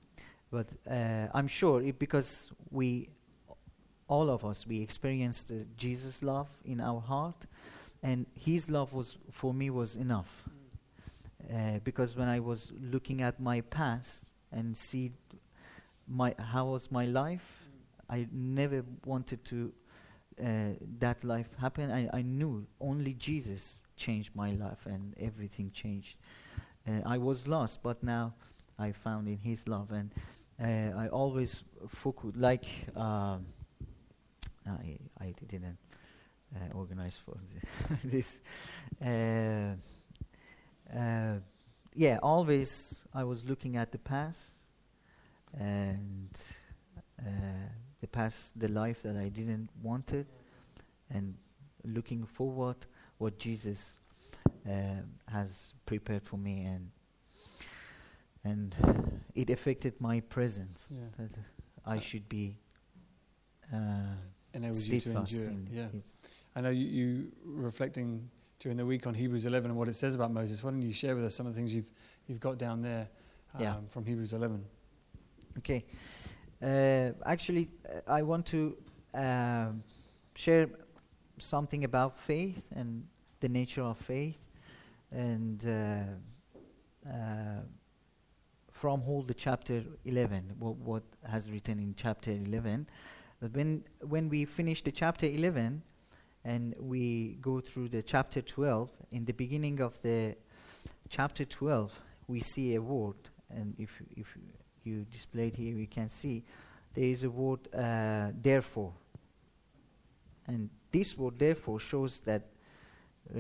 but 0.53 0.69
uh, 0.89 1.27
i'm 1.35 1.49
sure 1.49 1.83
it 1.83 1.99
because 1.99 2.53
we 2.71 3.09
all 4.07 4.31
of 4.31 4.45
us 4.45 4.67
we 4.67 4.81
experienced 4.81 5.51
uh, 5.51 5.55
jesus 5.77 6.23
love 6.23 6.49
in 6.65 6.81
our 6.81 7.01
heart 7.01 7.47
and 8.03 8.27
his 8.39 8.69
love 8.69 8.93
was 8.93 9.17
for 9.31 9.55
me 9.55 9.71
was 9.71 9.97
enough. 9.97 10.43
Uh, 11.53 11.79
because 11.83 12.17
when 12.17 12.29
i 12.29 12.39
was 12.39 12.73
looking 12.81 13.21
at 13.21 13.41
my 13.41 13.61
past 13.63 14.31
and 14.53 14.77
see 14.77 15.13
my 16.07 16.35
how 16.39 16.67
was 16.67 16.91
my 16.91 17.05
life 17.05 17.65
i 18.09 18.27
never 18.33 18.85
wanted 19.05 19.45
to 19.45 19.73
uh, 20.41 20.77
that 20.99 21.25
life 21.25 21.49
happened. 21.61 21.93
I, 21.93 22.09
I 22.13 22.23
knew 22.23 22.67
only 22.81 23.15
jesus 23.15 23.79
changed 23.97 24.35
my 24.35 24.53
life 24.53 24.87
and 24.87 25.15
everything 25.21 25.71
changed 25.71 26.17
uh, 26.89 27.01
i 27.07 27.19
was 27.19 27.47
lost 27.47 27.83
but 27.83 28.03
now 28.03 28.35
i 28.79 28.91
found 28.91 29.29
in 29.29 29.39
his 29.39 29.69
love 29.69 29.93
and 29.93 30.11
uh, 30.61 30.99
i 30.99 31.09
always 31.09 31.63
focus 31.89 32.33
like 32.35 32.67
um, 32.97 33.47
I, 34.67 34.99
I 35.21 35.35
didn't 35.49 35.79
uh, 36.55 36.77
organize 36.77 37.17
for 37.17 37.37
this. 38.05 38.41
Uh, 39.05 39.75
uh, 40.97 41.39
yeah, 41.95 42.19
always 42.23 43.05
I 43.15 43.25
was 43.25 43.45
looking 43.49 43.77
at 43.77 43.93
the 43.93 43.99
past 43.99 44.53
and 45.59 46.31
the 48.03 48.07
past, 48.09 48.59
the 48.61 48.69
life 48.69 49.03
that 49.03 49.17
I 49.17 49.31
didn't 49.31 49.71
want 49.83 50.13
it, 50.13 50.27
and 51.09 51.35
looking 51.85 52.27
forward 52.27 52.77
what 53.17 53.39
Jesus 53.39 54.01
uh, 54.69 55.01
has 55.29 55.73
prepared 55.87 56.25
for 56.25 56.37
me, 56.37 56.65
and 56.65 56.91
and 58.45 58.75
it 59.35 59.49
affected 59.51 59.95
my 60.01 60.21
presence. 60.21 60.85
Yeah. 60.91 60.99
That 61.19 61.31
I 61.87 62.01
should 62.01 62.29
be. 62.29 62.57
Uh, 63.73 63.79
Enables 64.55 64.87
you 64.87 65.01
to 65.01 65.11
endure. 65.17 65.53
Yeah. 65.73 65.87
I 66.55 66.61
know 66.61 66.69
you, 66.69 66.87
you 66.87 67.33
reflecting 67.47 68.29
during 68.59 68.77
the 68.77 68.85
week 68.85 69.07
on 69.07 69.15
Hebrews 69.15 69.47
11 69.47 69.71
and 69.71 69.79
what 69.79 69.89
it 69.89 69.95
says 69.95 70.15
about 70.15 70.31
Moses. 70.31 70.63
Why 70.63 70.71
don't 70.71 70.83
you 70.83 70.93
share 70.93 71.15
with 71.15 71.25
us 71.25 71.35
some 71.35 71.47
of 71.47 71.55
the 71.55 71.59
things 71.59 71.75
you've, 71.75 71.91
you've 72.27 72.39
got 72.39 72.59
down 72.59 72.83
there 72.83 73.09
um, 73.55 73.63
Yeah. 73.63 73.75
from 73.89 74.05
Hebrews 74.05 74.35
11? 74.35 74.63
Okay. 75.59 75.87
Uh, 76.63 77.11
actually, 77.27 77.69
uh, 77.89 78.01
I 78.07 78.23
want 78.23 78.47
to 78.47 78.77
um 79.15 79.83
share 80.35 80.69
something 81.39 81.85
about 81.85 82.19
faith 82.19 82.69
and 82.75 83.05
the 83.41 83.49
nature 83.49 83.83
of 83.83 83.99
faith, 83.99 84.39
and 85.11 85.67
uh, 85.67 87.11
uh, 87.11 87.63
from 88.71 89.01
whole 89.01 89.23
the 89.23 89.35
chapter 89.35 89.83
11, 90.05 90.55
what, 90.59 90.77
what 90.77 91.03
has 91.29 91.51
written 91.51 91.79
in 91.79 91.95
chapter 91.97 92.31
11. 92.31 92.89
But 93.41 93.53
when 93.55 93.85
when 94.01 94.29
we 94.29 94.45
finish 94.45 94.83
the 94.83 94.93
chapter 94.93 95.27
11, 95.27 95.83
and 96.45 96.75
we 96.79 97.39
go 97.41 97.61
through 97.61 97.89
the 97.89 98.03
chapter 98.03 98.41
12, 98.41 98.89
in 99.11 99.25
the 99.25 99.33
beginning 99.33 99.81
of 99.81 100.01
the 100.03 100.37
chapter 101.09 101.45
12, 101.45 101.93
we 102.29 102.41
see 102.41 102.77
a 102.77 102.81
word, 102.81 103.17
and 103.51 103.75
if 103.79 103.91
if 104.17 104.37
you 104.85 105.07
displayed 105.11 105.57
here, 105.57 105.75
you 105.75 105.87
can 105.87 106.09
see 106.09 106.45
there 106.95 107.05
is 107.05 107.25
a 107.25 107.31
word, 107.31 107.61
uh, 107.75 108.31
therefore. 108.41 108.93
And 110.47 110.71
this 110.91 111.17
word, 111.17 111.39
therefore, 111.39 111.81
shows 111.81 112.21
that 112.21 112.43
uh, 113.35 113.39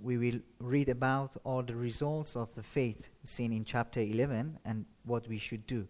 we 0.00 0.16
will 0.16 0.40
read 0.60 0.88
about 0.88 1.36
all 1.44 1.62
the 1.62 1.74
results 1.74 2.36
of 2.36 2.54
the 2.54 2.62
faith 2.62 3.08
seen 3.24 3.52
in 3.52 3.64
chapter 3.64 4.00
11 4.00 4.58
and 4.64 4.84
what 5.04 5.26
we 5.28 5.38
should 5.38 5.66
do. 5.66 5.88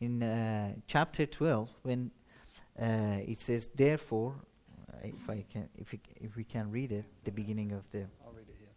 In 0.00 0.22
uh, 0.22 0.72
chapter 0.86 1.26
12, 1.26 1.68
when 1.82 2.10
uh, 2.80 3.18
it 3.26 3.38
says, 3.38 3.68
therefore, 3.74 4.34
uh, 4.92 4.96
if 5.06 5.28
I 5.28 5.44
can, 5.52 5.68
if 5.76 5.94
if 6.16 6.36
we 6.36 6.44
can 6.44 6.70
read 6.70 6.92
it, 6.92 7.04
the 7.24 7.30
beginning 7.30 7.72
of 7.72 7.88
the 7.90 8.06
I'll 8.24 8.32
read 8.32 8.48
it 8.48 8.56
here. 8.58 8.68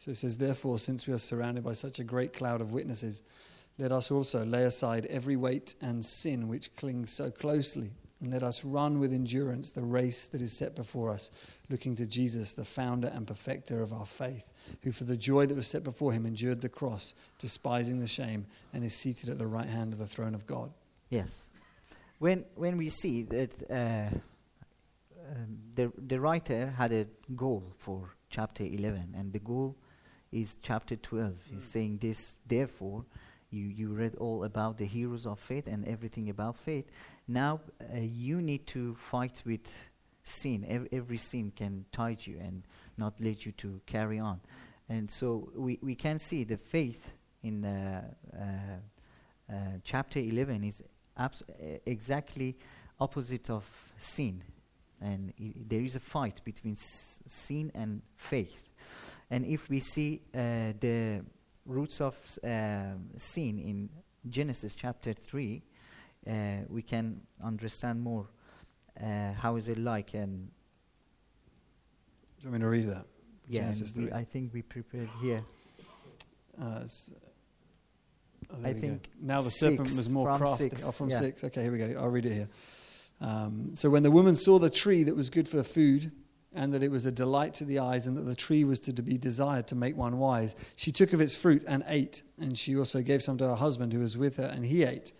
So 0.00 0.10
it 0.10 0.16
says, 0.16 0.38
Therefore, 0.38 0.78
since 0.78 1.06
we 1.06 1.12
are 1.12 1.18
surrounded 1.18 1.62
by 1.62 1.74
such 1.74 1.98
a 1.98 2.04
great 2.04 2.32
cloud 2.32 2.62
of 2.62 2.72
witnesses, 2.72 3.22
let 3.76 3.92
us 3.92 4.10
also 4.10 4.46
lay 4.46 4.64
aside 4.64 5.04
every 5.06 5.36
weight 5.36 5.74
and 5.82 6.02
sin 6.02 6.48
which 6.48 6.74
clings 6.76 7.10
so 7.10 7.30
closely, 7.30 7.90
and 8.22 8.32
let 8.32 8.42
us 8.42 8.64
run 8.64 8.98
with 8.98 9.12
endurance 9.12 9.70
the 9.70 9.82
race 9.82 10.26
that 10.28 10.40
is 10.40 10.54
set 10.54 10.74
before 10.74 11.10
us, 11.10 11.30
looking 11.68 11.94
to 11.96 12.06
Jesus, 12.06 12.54
the 12.54 12.64
founder 12.64 13.12
and 13.14 13.26
perfecter 13.26 13.82
of 13.82 13.92
our 13.92 14.06
faith, 14.06 14.50
who 14.82 14.90
for 14.90 15.04
the 15.04 15.18
joy 15.18 15.44
that 15.44 15.54
was 15.54 15.66
set 15.66 15.84
before 15.84 16.12
him 16.12 16.24
endured 16.24 16.62
the 16.62 16.68
cross, 16.70 17.14
despising 17.38 18.00
the 18.00 18.08
shame, 18.08 18.46
and 18.72 18.82
is 18.82 18.94
seated 18.94 19.28
at 19.28 19.36
the 19.36 19.46
right 19.46 19.68
hand 19.68 19.92
of 19.92 19.98
the 19.98 20.06
throne 20.06 20.34
of 20.34 20.46
God. 20.46 20.72
Yes. 21.10 21.50
When 22.18 22.46
when 22.54 22.78
we 22.78 22.88
see 22.88 23.22
that 23.24 23.70
uh, 23.70 24.16
um, 25.30 25.58
the 25.74 25.92
the 25.98 26.18
writer 26.18 26.72
had 26.78 26.90
a 26.90 27.06
goal 27.36 27.74
for 27.76 28.14
chapter 28.30 28.64
11, 28.64 29.14
and 29.14 29.32
the 29.34 29.38
goal 29.40 29.76
is 30.32 30.56
chapter 30.62 30.96
12. 30.96 31.34
He's 31.52 31.64
saying 31.72 31.98
this. 31.98 32.38
Therefore, 32.46 33.04
you 33.50 33.64
you 33.66 33.92
read 33.92 34.14
all 34.16 34.44
about 34.44 34.78
the 34.78 34.86
heroes 34.86 35.26
of 35.26 35.38
faith 35.40 35.66
and 35.66 35.86
everything 35.88 36.30
about 36.30 36.56
faith. 36.56 36.86
Now 37.26 37.60
uh, 37.80 37.98
you 37.98 38.40
need 38.40 38.66
to 38.68 38.94
fight 38.94 39.42
with 39.44 39.72
sin. 40.22 40.64
Ev- 40.68 40.88
every 40.92 41.18
sin 41.18 41.52
can 41.54 41.84
tie 41.90 42.16
you 42.20 42.38
and 42.40 42.62
not 42.96 43.14
let 43.20 43.44
you 43.44 43.52
to 43.52 43.80
carry 43.86 44.18
on. 44.20 44.40
And 44.88 45.10
so 45.10 45.50
we 45.56 45.78
we 45.82 45.94
can 45.94 46.18
see 46.18 46.44
the 46.44 46.56
faith 46.58 47.10
in 47.42 47.64
uh, 47.64 48.02
uh, 48.36 49.52
uh, 49.52 49.56
chapter 49.82 50.20
11 50.20 50.62
is 50.64 50.82
abs- 51.16 51.42
uh, 51.48 51.78
exactly 51.86 52.56
opposite 53.00 53.50
of 53.50 53.64
sin 53.98 54.42
and 55.00 55.32
i- 55.40 55.54
there 55.68 55.80
is 55.80 55.96
a 55.96 56.00
fight 56.00 56.40
between 56.44 56.74
s- 56.74 57.18
sin 57.26 57.70
and 57.74 58.02
faith 58.16 58.69
and 59.30 59.44
if 59.44 59.68
we 59.68 59.80
see 59.80 60.20
uh, 60.34 60.72
the 60.80 61.22
roots 61.66 62.00
of 62.00 62.14
um, 62.44 63.10
sin 63.16 63.58
in 63.58 63.88
genesis 64.28 64.74
chapter 64.74 65.12
3 65.12 65.62
uh, 66.26 66.32
we 66.68 66.82
can 66.82 67.20
understand 67.42 68.00
more 68.02 68.26
uh, 69.02 69.32
how 69.32 69.56
is 69.56 69.68
it 69.68 69.78
like 69.78 70.14
and 70.14 70.50
Do 72.38 72.46
you 72.46 72.50
want 72.50 72.60
me 72.62 72.64
to 72.64 72.68
read 72.70 72.88
that? 72.88 73.06
Yeah, 73.48 73.62
Genesis 73.62 73.92
3. 73.92 74.12
I 74.12 74.24
think 74.24 74.52
we 74.54 74.62
prepared 74.62 75.08
here. 75.20 75.40
Uh, 76.60 76.84
oh, 76.84 78.56
I 78.64 78.72
think 78.72 79.10
now 79.20 79.42
the 79.42 79.50
serpent 79.50 79.90
was 79.96 80.08
more 80.08 80.28
from 80.28 80.38
crafty. 80.38 80.68
six, 80.68 80.84
Oh, 80.84 80.92
from 80.92 81.08
yeah. 81.10 81.18
six. 81.18 81.42
Okay, 81.44 81.62
here 81.62 81.72
we 81.72 81.78
go. 81.78 81.94
I'll 82.00 82.08
read 82.08 82.26
it 82.26 82.32
here. 82.32 82.48
Um, 83.20 83.74
so 83.74 83.90
when 83.90 84.02
the 84.02 84.10
woman 84.10 84.36
saw 84.36 84.58
the 84.58 84.70
tree 84.70 85.02
that 85.04 85.16
was 85.16 85.30
good 85.30 85.48
for 85.48 85.62
food, 85.62 86.12
and 86.54 86.74
that 86.74 86.82
it 86.82 86.90
was 86.90 87.06
a 87.06 87.12
delight 87.12 87.54
to 87.54 87.64
the 87.64 87.78
eyes, 87.78 88.06
and 88.06 88.16
that 88.16 88.22
the 88.22 88.34
tree 88.34 88.64
was 88.64 88.80
to 88.80 88.92
be 89.02 89.16
desired 89.16 89.68
to 89.68 89.74
make 89.74 89.96
one 89.96 90.18
wise, 90.18 90.56
she 90.76 90.90
took 90.90 91.12
of 91.12 91.20
its 91.20 91.36
fruit 91.36 91.62
and 91.66 91.84
ate. 91.86 92.22
And 92.40 92.58
she 92.58 92.76
also 92.76 93.02
gave 93.02 93.22
some 93.22 93.38
to 93.38 93.46
her 93.46 93.54
husband 93.54 93.92
who 93.92 94.00
was 94.00 94.16
with 94.16 94.36
her, 94.38 94.50
and 94.52 94.64
he 94.64 94.82
ate. 94.82 95.12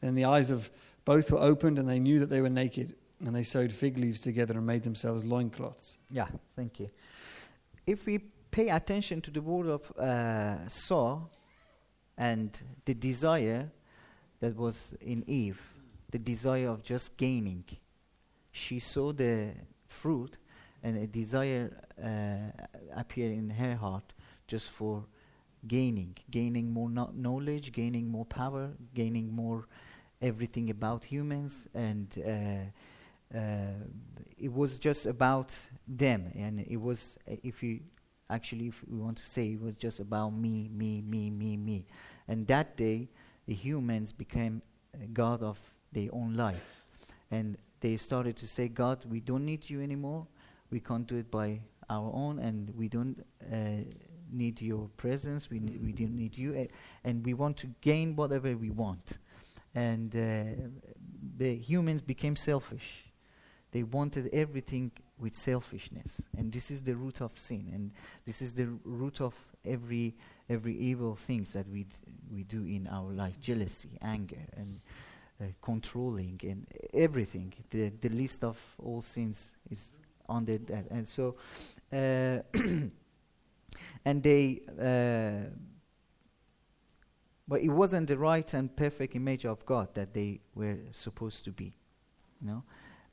Then 0.00 0.14
the 0.14 0.24
eyes 0.24 0.50
of 0.50 0.70
both 1.04 1.30
were 1.30 1.38
opened, 1.38 1.78
and 1.78 1.88
they 1.88 1.98
knew 1.98 2.18
that 2.20 2.30
they 2.30 2.40
were 2.40 2.50
naked. 2.50 2.94
And 3.24 3.34
they 3.34 3.42
sewed 3.42 3.72
fig 3.72 3.98
leaves 3.98 4.20
together 4.20 4.56
and 4.56 4.66
made 4.66 4.84
themselves 4.84 5.24
loincloths. 5.24 5.98
Yeah, 6.10 6.28
thank 6.54 6.78
you. 6.78 6.88
If 7.86 8.06
we 8.06 8.20
pay 8.50 8.68
attention 8.68 9.20
to 9.22 9.30
the 9.30 9.42
word 9.42 9.66
of 9.66 9.90
uh, 9.98 10.68
saw 10.68 11.22
and 12.16 12.56
the 12.84 12.94
desire 12.94 13.70
that 14.40 14.56
was 14.56 14.94
in 15.00 15.24
Eve, 15.26 15.60
the 16.10 16.18
desire 16.18 16.68
of 16.68 16.84
just 16.84 17.16
gaining, 17.16 17.64
she 18.52 18.78
saw 18.78 19.12
the 19.12 19.50
fruit 19.88 20.38
and 20.82 20.96
a 20.96 21.06
desire 21.06 21.70
uh, 22.02 22.66
appeared 22.96 23.32
in 23.32 23.50
her 23.50 23.76
heart 23.76 24.12
just 24.46 24.70
for 24.70 25.04
gaining, 25.66 26.16
gaining 26.30 26.72
more 26.72 26.88
no- 26.88 27.10
knowledge, 27.14 27.72
gaining 27.72 28.10
more 28.10 28.24
power, 28.24 28.70
gaining 28.94 29.34
more 29.34 29.66
everything 30.20 30.70
about 30.70 31.04
humans, 31.04 31.66
and 31.74 32.18
uh, 32.26 33.36
uh, 33.36 33.40
it 34.38 34.52
was 34.52 34.78
just 34.78 35.06
about 35.06 35.54
them. 35.86 36.32
And 36.34 36.60
it 36.60 36.76
was, 36.76 37.18
if 37.26 37.62
you 37.62 37.80
actually, 38.30 38.68
if 38.68 38.82
we 38.88 38.98
want 38.98 39.18
to 39.18 39.26
say, 39.26 39.52
it 39.52 39.60
was 39.60 39.76
just 39.76 40.00
about 40.00 40.30
me, 40.30 40.68
me, 40.72 41.02
me, 41.02 41.30
me, 41.30 41.56
me. 41.56 41.86
And 42.26 42.46
that 42.46 42.76
day, 42.76 43.08
the 43.46 43.54
humans 43.54 44.12
became 44.12 44.62
uh, 44.94 44.98
God 45.12 45.42
of 45.42 45.58
their 45.92 46.10
own 46.12 46.34
life. 46.34 46.82
And 47.30 47.56
they 47.80 47.96
started 47.96 48.36
to 48.38 48.46
say, 48.46 48.68
God, 48.68 49.04
we 49.08 49.20
don't 49.20 49.44
need 49.44 49.68
you 49.70 49.80
anymore. 49.80 50.26
We 50.70 50.80
can't 50.80 51.06
do 51.06 51.16
it 51.16 51.30
by 51.30 51.60
our 51.88 52.10
own, 52.12 52.38
and 52.38 52.70
we 52.76 52.88
don't 52.88 53.24
uh, 53.52 53.84
need 54.30 54.60
your 54.60 54.88
presence. 54.96 55.50
We, 55.50 55.58
ne- 55.60 55.78
we 55.82 55.92
don't 55.92 56.14
need 56.14 56.36
you. 56.36 56.54
Uh, 56.54 56.64
and 57.04 57.24
we 57.24 57.34
want 57.34 57.56
to 57.58 57.68
gain 57.80 58.14
whatever 58.16 58.56
we 58.56 58.70
want. 58.70 59.18
And 59.74 60.14
uh, 60.14 60.68
the 61.36 61.54
humans 61.56 62.00
became 62.00 62.36
selfish. 62.36 63.04
They 63.70 63.82
wanted 63.82 64.30
everything 64.32 64.92
with 65.18 65.36
selfishness, 65.36 66.22
and 66.36 66.52
this 66.52 66.70
is 66.70 66.82
the 66.82 66.94
root 66.94 67.20
of 67.20 67.38
sin, 67.38 67.70
and 67.74 67.90
this 68.24 68.40
is 68.40 68.54
the 68.54 68.66
root 68.84 69.20
of 69.20 69.34
every 69.64 70.14
every 70.48 70.74
evil 70.76 71.16
things 71.16 71.52
that 71.52 71.68
we 71.68 71.82
d- 71.84 71.96
we 72.32 72.44
do 72.44 72.64
in 72.64 72.86
our 72.86 73.10
life: 73.12 73.38
jealousy, 73.40 73.98
anger, 74.00 74.40
and 74.56 74.80
uh, 75.40 75.44
controlling, 75.60 76.40
and 76.44 76.66
everything. 76.94 77.52
The 77.68 77.90
the 78.00 78.08
list 78.08 78.42
of 78.42 78.56
all 78.82 79.02
sins 79.02 79.52
is 79.70 79.90
under 80.28 80.58
that, 80.58 80.86
and 80.90 81.08
so, 81.08 81.36
uh, 81.92 82.38
and 84.04 84.22
they. 84.22 84.60
Uh, 84.80 85.50
but 87.46 87.62
it 87.62 87.70
wasn't 87.70 88.08
the 88.08 88.18
right 88.18 88.52
and 88.52 88.76
perfect 88.76 89.16
image 89.16 89.46
of 89.46 89.64
God 89.64 89.94
that 89.94 90.12
they 90.12 90.40
were 90.54 90.76
supposed 90.92 91.44
to 91.44 91.50
be, 91.50 91.72
you 92.42 92.46
know. 92.46 92.62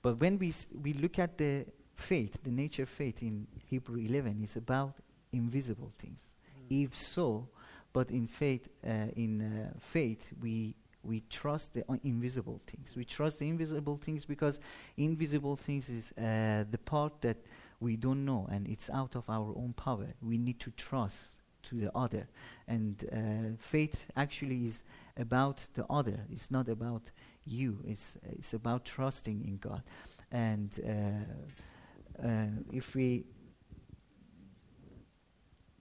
But 0.02 0.20
when 0.20 0.38
we 0.38 0.50
s- 0.50 0.68
we 0.84 0.92
look 0.92 1.20
at 1.20 1.38
the 1.38 1.66
faith, 1.96 2.38
the 2.44 2.52
nature 2.52 2.84
of 2.84 2.90
faith 2.90 3.22
in 3.22 3.48
Hebrew 3.70 3.98
11 4.02 4.44
is 4.44 4.58
about 4.58 4.96
invisible 5.32 5.94
things. 5.98 6.34
If 6.70 6.98
so, 6.98 7.48
but 7.94 8.12
in 8.12 8.28
faith, 8.28 8.68
uh, 8.86 9.08
in 9.16 9.42
uh, 9.42 9.74
faith, 9.80 10.34
we 10.42 10.76
we 11.06 11.24
trust 11.30 11.74
the 11.74 11.84
invisible 12.04 12.62
things. 12.66 12.96
We 12.96 13.06
trust 13.06 13.40
the 13.40 13.48
invisible 13.48 13.98
things 13.98 14.26
because 14.26 14.60
invisible 14.98 15.56
things 15.56 15.90
is 15.90 16.12
uh, 16.18 16.66
the 16.70 16.80
part 16.84 17.22
that 17.22 17.38
we 17.80 17.96
don't 17.96 18.26
know, 18.26 18.48
and 18.50 18.68
it's 18.68 18.90
out 18.90 19.16
of 19.16 19.30
our 19.30 19.54
own 19.56 19.74
power. 19.74 20.14
We 20.22 20.38
need 20.38 20.60
to 20.62 20.72
trust 20.72 21.42
to 21.64 21.76
the 21.76 21.92
other, 21.96 22.28
and 22.68 23.04
uh, 23.12 23.58
faith 23.60 24.08
actually 24.16 24.66
is 24.66 24.84
about 25.18 25.68
the 25.74 25.86
other. 25.90 26.26
It's 26.32 26.52
not 26.52 26.70
about 26.70 27.12
you. 27.46 27.80
It's 27.86 28.18
it's 28.24 28.54
about 28.54 28.86
trusting 28.86 29.44
in 29.46 29.58
God, 29.58 29.84
and 30.32 30.70
uh, 30.88 32.26
uh, 32.28 32.48
if 32.72 32.96
we 32.96 33.26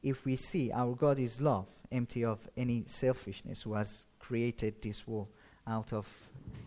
if 0.03 0.25
we 0.25 0.37
see 0.37 0.71
our 0.73 0.95
God 0.95 1.19
is 1.19 1.41
love, 1.41 1.67
empty 1.91 2.25
of 2.25 2.49
any 2.57 2.85
selfishness, 2.87 3.63
who 3.63 3.75
has 3.75 4.05
created 4.27 4.81
this 4.81 5.07
world 5.07 5.29
out 5.67 5.93
of 5.93 6.07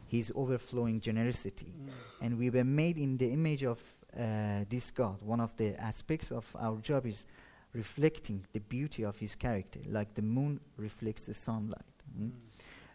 His 0.07 0.31
overflowing 0.35 0.99
generosity, 0.99 1.73
and 2.21 2.37
we 2.37 2.49
were 2.49 2.63
made 2.63 2.97
in 2.97 3.17
the 3.17 3.31
image 3.31 3.63
of 3.63 3.79
uh, 4.17 4.65
this 4.69 4.91
God. 4.91 5.21
One 5.21 5.41
of 5.41 5.55
the 5.57 5.79
aspects 5.81 6.31
of 6.31 6.45
our 6.59 6.77
job 6.81 7.05
is 7.05 7.25
reflecting 7.73 8.45
the 8.53 8.59
beauty 8.59 9.03
of 9.03 9.17
His 9.17 9.35
character, 9.35 9.79
like 9.87 10.13
the 10.13 10.21
moon 10.21 10.59
reflects 10.77 11.23
the 11.25 11.33
sunlight. 11.33 11.81
mm? 12.19 12.31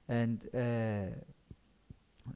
And 0.08 0.40
uh, 0.54 1.14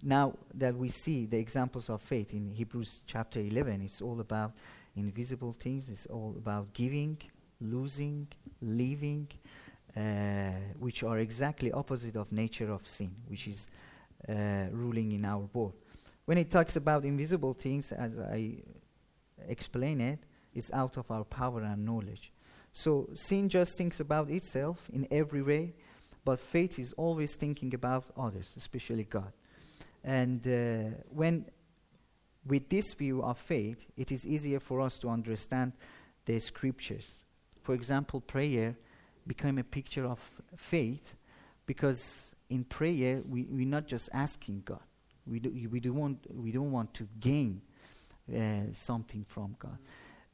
now 0.02 0.34
that 0.54 0.74
we 0.76 0.88
see 0.88 1.26
the 1.26 1.38
examples 1.38 1.90
of 1.90 2.00
faith 2.02 2.32
in 2.32 2.50
Hebrews 2.50 3.02
chapter 3.06 3.40
11, 3.40 3.82
it's 3.82 4.00
all 4.00 4.20
about 4.20 4.52
invisible 4.94 5.52
things, 5.52 5.88
it's 5.88 6.06
all 6.06 6.34
about 6.36 6.72
giving, 6.72 7.18
losing, 7.60 8.28
leaving, 8.60 9.28
which 10.78 11.02
are 11.02 11.18
exactly 11.18 11.72
opposite 11.72 12.16
of 12.16 12.30
nature 12.32 12.70
of 12.70 12.86
sin, 12.86 13.14
which 13.28 13.48
is 13.48 13.68
uh, 14.28 14.66
ruling 14.70 15.12
in 15.12 15.24
our 15.24 15.48
world. 15.52 15.74
When 16.26 16.38
it 16.38 16.50
talks 16.50 16.76
about 16.76 17.04
invisible 17.04 17.54
things, 17.54 17.92
as 17.92 18.18
I 18.18 18.56
explain 19.48 20.00
it, 20.00 20.18
it's 20.54 20.72
out 20.72 20.96
of 20.96 21.10
our 21.10 21.24
power 21.24 21.62
and 21.62 21.84
knowledge. 21.84 22.32
So 22.72 23.08
sin 23.14 23.48
just 23.48 23.78
thinks 23.78 24.00
about 24.00 24.30
itself 24.30 24.88
in 24.92 25.06
every 25.10 25.42
way, 25.42 25.74
but 26.24 26.40
faith 26.40 26.78
is 26.78 26.92
always 26.94 27.34
thinking 27.36 27.72
about 27.74 28.04
others, 28.18 28.52
especially 28.56 29.04
God. 29.04 29.32
And 30.02 30.46
uh, 30.46 30.96
when, 31.08 31.46
with 32.44 32.68
this 32.68 32.92
view 32.94 33.22
of 33.22 33.38
faith, 33.38 33.86
it 33.96 34.12
is 34.12 34.26
easier 34.26 34.60
for 34.60 34.80
us 34.80 34.98
to 34.98 35.08
understand 35.08 35.72
the 36.24 36.38
scriptures. 36.38 37.22
For 37.62 37.74
example, 37.74 38.20
prayer 38.20 38.76
became 39.26 39.58
a 39.58 39.64
picture 39.64 40.04
of 40.06 40.18
faith 40.56 41.14
because 41.66 42.34
in 42.48 42.64
prayer 42.64 43.22
we, 43.28 43.46
we're 43.50 43.66
not 43.66 43.86
just 43.86 44.08
asking 44.12 44.62
God. 44.64 44.80
We, 45.26 45.40
do, 45.40 45.68
we, 45.70 45.80
do 45.80 45.92
want, 45.92 46.24
we 46.32 46.52
don't 46.52 46.70
want 46.70 46.94
to 46.94 47.08
gain 47.18 47.62
uh, 48.32 48.72
something 48.72 49.24
from 49.28 49.56
God. 49.58 49.78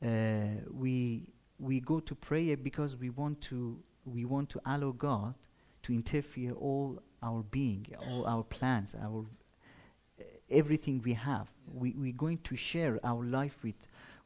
Uh, 0.05 0.61
we, 0.71 1.29
we 1.59 1.81
go 1.81 2.01
to 2.01 2.15
prayer 2.15 2.57
because 2.57 2.97
we 2.97 3.09
want 3.09 3.41
to, 3.43 3.79
we 4.05 4.25
want 4.25 4.51
to 4.51 4.61
allow 4.67 4.91
God 4.91 5.35
to 5.85 5.93
interfere 5.93 6.53
all 6.53 7.01
our 7.23 7.43
being, 7.43 7.87
all 8.11 8.27
our 8.27 8.43
plans, 8.43 8.95
our 9.01 9.25
uh, 10.21 10.25
everything 10.51 11.01
we 11.03 11.15
have. 11.15 11.49
We, 11.73 11.95
we're 11.97 12.13
going 12.13 12.39
to 12.39 12.57
share 12.57 13.01
our 13.03 13.25
life 13.25 13.57
with, 13.63 13.77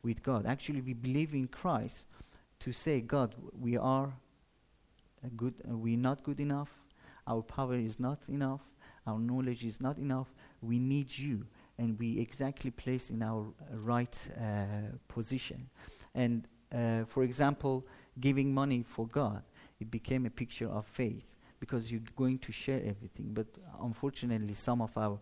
with 0.03 0.23
God. 0.23 0.47
Actually, 0.47 0.81
we 0.81 0.95
believe 0.95 1.35
in 1.35 1.47
Christ 1.47 2.07
to 2.61 2.73
say, 2.73 3.01
God, 3.01 3.35
we 3.59 3.77
are 3.77 4.13
good, 5.37 5.55
uh, 5.69 5.77
we're 5.77 5.99
not 5.99 6.23
good 6.23 6.41
enough. 6.41 6.71
Our 7.27 7.43
power 7.43 7.75
is 7.75 7.99
not 7.99 8.21
enough. 8.29 8.61
Our 9.07 9.19
knowledge 9.19 9.65
is 9.65 9.81
not 9.81 9.99
enough. 9.99 10.29
We 10.61 10.79
need 10.79 11.17
you. 11.17 11.47
And 11.79 11.99
we 11.99 12.19
exactly 12.19 12.71
place 12.71 13.11
in 13.11 13.23
our 13.23 13.43
uh, 13.43 13.77
right 13.77 14.29
uh, 14.41 14.97
position. 15.09 15.69
And 16.15 16.47
uh, 16.75 17.05
for 17.07 17.23
example, 17.23 17.87
giving 18.19 18.53
money 18.53 18.85
for 18.87 19.07
God, 19.07 19.43
it 19.79 19.91
became 19.91 20.27
a 20.27 20.31
picture 20.31 20.69
of 20.69 20.87
faith 20.87 21.35
because 21.61 21.91
you're 21.91 22.01
going 22.17 22.39
to 22.39 22.53
share 22.53 22.81
everything. 22.85 23.31
But 23.33 23.47
unfortunately, 23.81 24.55
some 24.55 24.81
of 24.81 24.97
our 24.97 25.19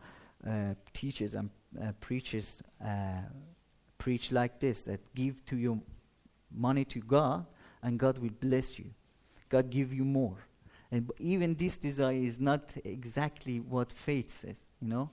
uh, 0.46 0.74
teachers 0.92 1.34
and 1.34 1.50
uh, 1.80 1.92
preachers 2.00 2.62
uh, 2.84 3.22
preach 3.98 4.30
like 4.30 4.60
this 4.60 4.82
that 4.82 5.00
give 5.14 5.44
to 5.46 5.56
your 5.56 5.78
money 6.54 6.84
to 6.84 7.00
God 7.00 7.46
and 7.82 7.98
God 7.98 8.18
will 8.18 8.30
bless 8.40 8.78
you. 8.78 8.86
God 9.54 9.70
give 9.70 9.92
you 9.92 10.04
more. 10.04 10.38
And 10.90 11.10
even 11.18 11.54
this 11.54 11.76
desire 11.76 12.20
is 12.30 12.40
not 12.40 12.62
exactly 12.84 13.60
what 13.60 13.92
faith 13.92 14.40
says, 14.40 14.56
you 14.80 14.88
know. 14.88 15.10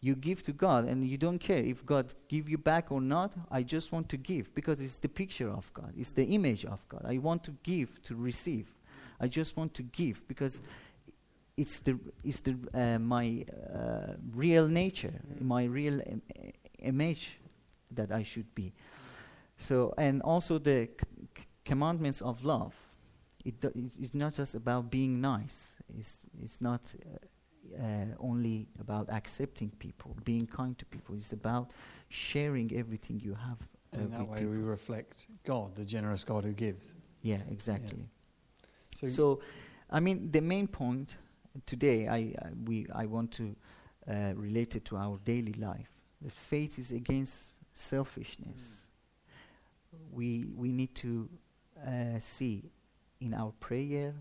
You 0.00 0.16
give 0.16 0.42
to 0.44 0.52
God 0.52 0.88
and 0.88 1.06
you 1.06 1.16
don't 1.16 1.38
care 1.38 1.62
if 1.62 1.86
God 1.86 2.06
give 2.28 2.48
you 2.48 2.58
back 2.58 2.90
or 2.90 3.00
not. 3.00 3.32
I 3.50 3.62
just 3.62 3.92
want 3.92 4.08
to 4.08 4.16
give 4.16 4.52
because 4.54 4.80
it's 4.80 4.98
the 4.98 5.08
picture 5.08 5.50
of 5.50 5.72
God. 5.74 5.92
It's 5.96 6.12
the 6.12 6.24
image 6.24 6.64
of 6.64 6.80
God. 6.88 7.02
I 7.04 7.18
want 7.18 7.44
to 7.44 7.52
give 7.62 7.88
to 8.02 8.16
receive. 8.16 8.66
I 9.20 9.28
just 9.28 9.56
want 9.56 9.74
to 9.74 9.82
give 9.82 10.26
because 10.26 10.60
it's 11.56 11.80
the 11.80 11.98
it's 12.24 12.40
the 12.40 12.54
uh, 12.74 12.98
my 12.98 13.44
uh, 13.74 14.14
real 14.34 14.68
nature, 14.68 15.14
my 15.40 15.64
real 15.64 16.00
Im- 16.00 16.22
image 16.78 17.38
that 17.90 18.10
I 18.10 18.24
should 18.24 18.52
be. 18.54 18.72
So 19.56 19.94
and 19.96 20.22
also 20.22 20.58
the 20.58 20.88
c- 21.36 21.44
commandments 21.64 22.22
of 22.22 22.44
love, 22.44 22.74
it 23.48 23.60
do, 23.60 23.72
it's, 23.74 24.14
not 24.14 24.34
just 24.34 24.54
about 24.54 24.90
being 24.90 25.20
nice. 25.20 25.72
It's, 25.98 26.26
it's 26.42 26.60
not 26.60 26.82
uh, 26.94 27.82
uh, 27.82 28.06
only 28.18 28.68
about 28.80 29.08
accepting 29.10 29.70
people, 29.78 30.16
being 30.24 30.46
kind 30.46 30.76
to 30.78 30.84
people. 30.84 31.14
It's 31.14 31.32
about 31.32 31.70
sharing 32.08 32.68
everything 32.76 33.20
you 33.20 33.34
have. 33.34 33.58
And 33.92 34.02
in 34.02 34.10
that 34.10 34.28
way, 34.28 34.44
we 34.44 34.58
reflect 34.58 35.28
God, 35.44 35.74
the 35.74 35.84
generous 35.84 36.24
God 36.24 36.44
who 36.44 36.52
gives. 36.52 36.94
Yeah, 37.22 37.38
exactly. 37.50 38.04
So, 38.94 39.06
So, 39.06 39.40
I 39.90 40.00
mean, 40.00 40.30
the 40.30 40.42
main 40.42 40.66
point 40.66 41.16
today, 41.66 42.06
I, 42.06 42.16
I 42.16 42.50
we 42.66 42.86
I 42.94 43.06
want 43.06 43.32
to 43.32 43.56
uh, 44.06 44.32
relate 44.36 44.76
it 44.76 44.84
to 44.86 44.96
our 44.96 45.18
daily 45.24 45.54
life. 45.54 45.90
The 46.20 46.30
faith 46.30 46.78
is 46.78 46.92
against 46.92 47.52
selfishness. 47.72 48.86
We 50.12 50.46
we 50.54 50.70
need 50.72 50.94
to 50.96 51.28
uh, 51.86 52.18
see 52.18 52.70
in 53.20 53.34
our 53.34 53.52
prayer 53.60 54.14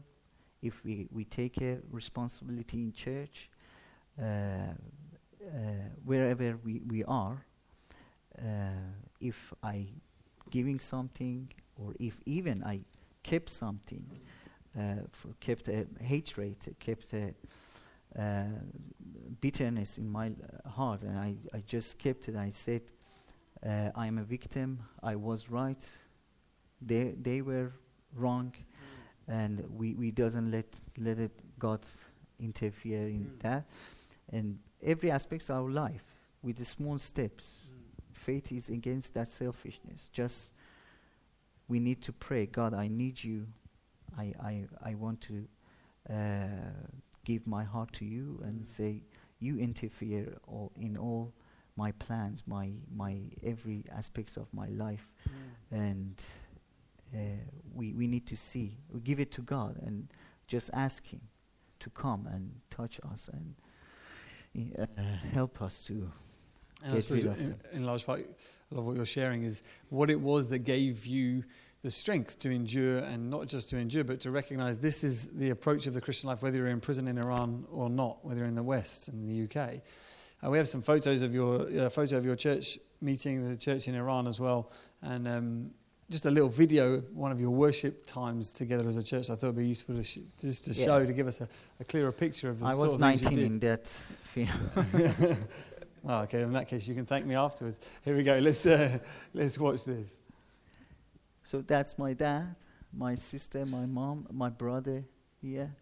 if 0.61 0.83
we 0.83 1.07
we 1.11 1.23
take 1.25 1.61
a 1.61 1.77
responsibility 1.91 2.81
in 2.81 2.91
church, 2.91 3.49
uh, 4.19 4.25
uh, 4.25 4.73
wherever 6.03 6.57
we 6.63 6.81
we 6.87 7.03
are. 7.03 7.45
Uh, 8.37 8.93
if 9.19 9.53
I 9.63 9.87
giving 10.49 10.79
something, 10.79 11.51
or 11.75 11.93
if 11.99 12.21
even 12.25 12.63
I 12.63 12.81
kept 13.23 13.49
something 13.49 14.19
uh, 14.77 15.01
kept 15.39 15.67
a 15.67 15.87
hatred, 15.99 16.57
kept 16.79 17.13
a 17.13 17.33
uh, 18.19 18.43
bitterness 19.41 19.97
in 19.97 20.09
my 20.09 20.33
heart, 20.65 21.01
and 21.01 21.17
I, 21.17 21.35
I 21.53 21.61
just 21.65 21.97
kept 21.97 22.29
it. 22.29 22.35
I 22.35 22.49
said, 22.49 22.81
uh, 23.65 23.89
I 23.95 24.07
am 24.07 24.17
a 24.17 24.23
victim. 24.23 24.83
I 25.01 25.15
was 25.15 25.49
right. 25.49 25.83
They 26.81 27.15
they 27.19 27.41
were 27.41 27.73
wrong, 28.15 28.53
and 29.27 29.63
we, 29.77 29.93
we 29.95 30.11
doesn't 30.11 30.51
let 30.51 30.65
let 30.97 31.19
it 31.19 31.31
God 31.59 31.81
interfere 32.39 33.07
in 33.07 33.25
Mm. 33.25 33.39
that, 33.41 33.65
and 34.31 34.59
every 34.81 35.11
aspect 35.11 35.49
of 35.49 35.55
our 35.57 35.69
life 35.69 36.03
with 36.43 36.57
the 36.57 36.65
small 36.65 36.97
steps. 36.97 37.67
Faith 38.13 38.51
is 38.51 38.69
against 38.69 39.13
that 39.13 39.27
selfishness. 39.27 40.09
Just 40.11 40.51
we 41.67 41.79
need 41.79 42.01
to 42.03 42.13
pray. 42.13 42.45
God, 42.45 42.73
I 42.73 42.87
need 42.87 43.23
you. 43.23 43.47
I 44.17 44.33
I 44.41 44.65
I 44.91 44.95
want 44.95 45.21
to 45.21 45.47
uh, 46.09 46.73
give 47.25 47.45
my 47.47 47.63
heart 47.63 47.91
to 47.93 48.05
you 48.05 48.39
and 48.43 48.61
Mm. 48.61 48.67
say 48.67 49.03
you 49.39 49.57
interfere 49.59 50.37
all 50.47 50.71
in 50.75 50.97
all 50.97 51.33
my 51.75 51.91
plans, 51.93 52.43
my 52.47 52.71
my 52.95 53.19
every 53.43 53.83
aspects 53.91 54.37
of 54.37 54.47
my 54.53 54.67
life, 54.69 55.07
and 55.71 56.15
uh, 57.13 57.19
we 57.73 57.93
we 57.93 58.07
need 58.07 58.25
to 58.27 58.35
see. 58.35 58.77
We 58.91 59.01
give 59.01 59.19
it 59.19 59.31
to 59.33 59.41
God 59.41 59.79
and 59.85 60.07
just 60.47 60.69
ask 60.73 61.05
Him 61.05 61.21
to 61.79 61.89
come 61.89 62.27
and 62.27 62.51
touch 62.69 62.99
us 63.11 63.29
and 63.31 63.55
uh, 64.79 64.85
help 65.31 65.61
us 65.61 65.83
to. 65.85 66.11
And 66.83 66.95
I 66.95 66.99
suppose 66.99 67.23
in, 67.23 67.55
in 67.73 67.85
large 67.85 68.05
part, 68.05 68.19
a 68.19 68.75
lot 68.75 68.81
of 68.81 68.85
what 68.85 68.95
you're 68.95 69.05
sharing 69.05 69.43
is 69.43 69.63
what 69.89 70.09
it 70.09 70.19
was 70.19 70.47
that 70.49 70.59
gave 70.59 71.05
you 71.05 71.43
the 71.83 71.91
strength 71.91 72.39
to 72.39 72.49
endure, 72.49 72.99
and 72.99 73.29
not 73.29 73.47
just 73.47 73.69
to 73.69 73.77
endure, 73.77 74.03
but 74.03 74.19
to 74.21 74.31
recognize 74.31 74.79
this 74.79 75.03
is 75.03 75.29
the 75.29 75.51
approach 75.51 75.87
of 75.87 75.93
the 75.93 76.01
Christian 76.01 76.27
life, 76.29 76.41
whether 76.41 76.57
you're 76.57 76.67
in 76.67 76.79
prison 76.79 77.07
in 77.07 77.17
Iran 77.17 77.65
or 77.71 77.89
not, 77.89 78.25
whether 78.25 78.39
you're 78.39 78.47
in 78.47 78.55
the 78.55 78.63
West 78.63 79.07
and 79.07 79.27
the 79.29 79.43
UK. 79.43 79.81
Uh, 80.43 80.49
we 80.49 80.57
have 80.57 80.67
some 80.67 80.81
photos 80.81 81.21
of 81.21 81.33
your 81.33 81.67
uh, 81.79 81.89
photo 81.89 82.17
of 82.17 82.25
your 82.25 82.35
church 82.35 82.77
meeting, 83.01 83.47
the 83.47 83.55
church 83.55 83.87
in 83.87 83.95
Iran 83.95 84.27
as 84.27 84.39
well, 84.39 84.71
and 85.01 85.27
um, 85.27 85.71
just 86.09 86.25
a 86.25 86.31
little 86.31 86.49
video 86.49 86.93
of 86.95 87.15
one 87.15 87.31
of 87.31 87.41
your 87.41 87.49
worship 87.49 88.05
times 88.05 88.49
together 88.51 88.87
as 88.87 88.95
a 88.97 89.03
church. 89.03 89.29
I 89.29 89.35
thought 89.35 89.47
it 89.47 89.55
would 89.55 89.57
be 89.57 89.67
useful 89.67 89.95
to 89.95 90.03
sh- 90.03 90.19
just 90.39 90.65
to 90.65 90.71
Yeah. 90.71 90.85
show 90.85 91.05
to 91.05 91.13
give 91.13 91.27
us 91.27 91.41
a, 91.41 91.49
a 91.79 91.83
clearer 91.83 92.11
picture 92.11 92.49
of 92.49 92.59
the 92.59 92.65
I 92.65 92.73
sort 92.73 92.85
was 92.87 92.95
of 92.95 93.01
things 93.01 93.21
you 93.23 93.29
19 93.29 93.45
in 93.53 93.59
that 93.59 93.87
film. 93.87 94.49
Oh, 96.07 96.21
okay. 96.23 96.43
In 96.43 96.53
that 96.53 96.67
case, 96.67 96.87
you 96.87 96.95
can 96.95 97.05
thank 97.05 97.25
me 97.25 97.35
afterwards. 97.35 97.81
Here 98.05 98.15
we 98.15 98.23
go. 98.23 98.37
Let's 98.39 98.65
uh, 98.65 98.99
let's 99.33 99.57
watch 99.59 99.83
this. 99.83 100.17
So 101.43 101.61
that's 101.61 101.97
my 101.97 102.13
dad, 102.13 102.55
my 102.93 103.15
sister, 103.15 103.65
my 103.65 103.85
mom, 103.85 104.27
my 104.31 104.49
brother 104.49 105.03
here. 105.41 105.73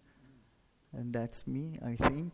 And 0.94 1.12
that's 1.12 1.46
me, 1.46 1.78
I 1.86 1.96
think. 1.98 2.34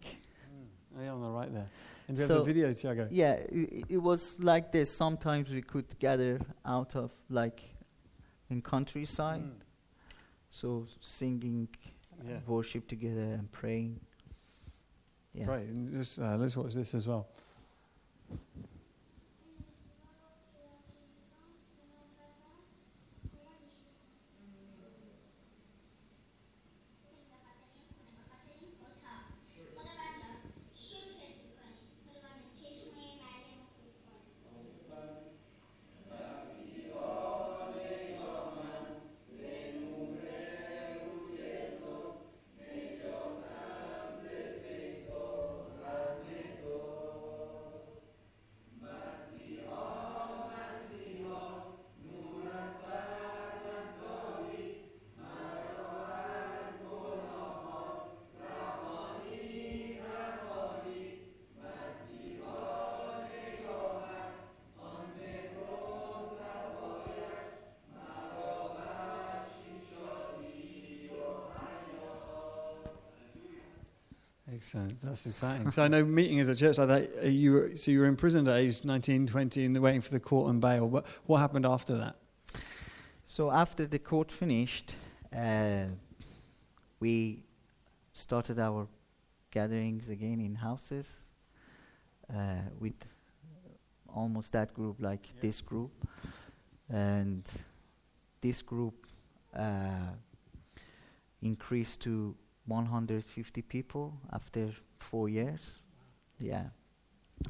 Oh, 0.98 1.02
yeah, 1.02 1.10
on 1.14 1.22
the 1.22 1.30
right 1.30 1.52
there. 1.52 1.68
And 2.08 2.18
we 2.18 2.22
have 2.22 2.28
So- 2.28 2.40
the 2.40 2.44
video, 2.54 2.72
Tiago. 2.74 3.08
Yeah, 3.10 3.34
it, 3.34 3.86
it 3.90 3.98
was 3.98 4.36
like 4.40 4.72
this. 4.72 4.92
Sometimes 4.96 5.50
we 5.50 5.62
could 5.62 5.98
gather 6.00 6.40
out 6.66 6.96
of 6.96 7.12
like 7.30 7.62
in 8.52 8.62
countryside. 8.62 9.42
Mm. 9.42 9.54
So 10.50 10.86
singing 11.00 11.70
Yeah. 12.24 12.40
worship 12.46 12.88
together 12.88 13.22
and 13.22 13.52
praying. 13.52 14.00
Yeah. 15.34 15.48
Right. 15.48 15.66
And 15.68 15.92
just, 15.92 16.20
uh, 16.20 16.36
let's 16.38 16.56
watch 16.58 16.74
this 16.74 16.94
as 16.94 17.08
well. 17.08 17.28
Excellent. 74.74 75.02
That's 75.02 75.26
exciting. 75.26 75.70
so 75.72 75.84
I 75.84 75.90
know 75.90 76.06
meeting 76.06 76.40
as 76.40 76.48
a 76.48 76.56
church 76.56 76.78
like 76.78 76.88
that, 76.88 77.26
uh, 77.26 77.28
you 77.28 77.52
were, 77.52 77.76
so 77.76 77.92
you 77.92 78.00
were 78.00 78.06
imprisoned 78.06 78.48
at 78.48 78.56
age 78.56 78.86
19, 78.86 79.28
20, 79.28 79.66
and 79.66 79.78
waiting 79.80 80.00
for 80.00 80.12
the 80.12 80.20
court 80.22 80.50
and 80.50 80.62
bail. 80.62 80.88
What, 80.88 81.06
what 81.26 81.40
happened 81.40 81.66
after 81.66 81.98
that? 81.98 82.16
So 83.28 83.52
after 83.52 83.86
the 83.86 84.00
court 84.00 84.32
finished, 84.32 84.96
uh, 85.36 85.88
we 87.02 87.44
started 88.14 88.60
our 88.60 88.88
gatherings 89.52 90.08
again 90.08 90.40
in 90.40 90.56
houses 90.56 91.06
uh, 92.34 92.62
with 92.80 92.94
almost 94.08 94.54
that 94.54 94.74
group 94.74 95.02
like 95.02 95.28
Yeah. 95.36 95.42
this 95.42 95.60
group, 95.60 95.92
and 96.90 97.44
this 98.40 98.62
group 98.62 99.06
uh, 99.54 100.14
increased 101.42 102.00
to 102.04 102.36
150 102.66 103.62
people 103.64 104.14
after 104.32 104.72
four 105.00 105.30
years. 105.30 105.84
Yeah, 106.40 106.66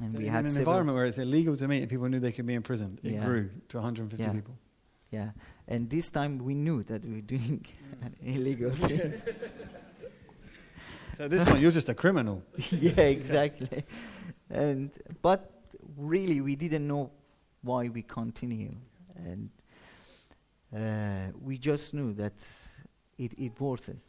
and 0.02 0.14
So 0.14 0.20
we 0.20 0.26
in 0.28 0.32
had 0.32 0.46
an 0.46 0.58
environment 0.58 0.96
where 0.96 1.06
it's 1.06 1.18
illegal 1.18 1.56
to 1.58 1.68
meet 1.68 1.82
and 1.82 1.90
people 1.90 2.08
knew 2.10 2.20
they 2.20 2.32
could 2.32 2.46
be 2.46 2.54
imprisoned. 2.54 3.00
It 3.04 3.14
Yeah. 3.14 3.26
grew 3.26 3.50
to 3.70 3.78
150 3.78 4.24
Yeah. 4.24 4.34
people. 4.34 4.58
Yeah, 5.12 5.32
and 5.68 5.90
this 5.90 6.10
time 6.10 6.38
we 6.38 6.54
knew 6.56 6.84
that 6.84 7.06
we 7.06 7.16
were 7.16 7.22
doing 7.28 7.66
an 8.02 8.16
illegal 8.22 8.72
things. 8.72 9.24
So 11.14 11.26
at 11.26 11.30
this 11.30 11.44
point, 11.44 11.60
you're 11.60 11.72
just 11.72 11.90
a 11.90 11.94
criminal. 11.94 12.42
yeah, 12.72 13.02
exactly. 13.02 13.84
And 14.50 14.90
but 15.22 15.52
really, 15.98 16.40
we 16.42 16.56
didn't 16.56 16.88
know 16.88 17.12
why 17.62 17.90
we 17.90 18.02
continue, 18.02 18.74
and 19.16 19.50
uh, 20.74 21.38
we 21.44 21.58
just 21.58 21.94
knew 21.94 22.14
that 22.14 22.34
it 23.18 23.34
it 23.38 23.60
worth 23.60 23.90
it 23.90 24.00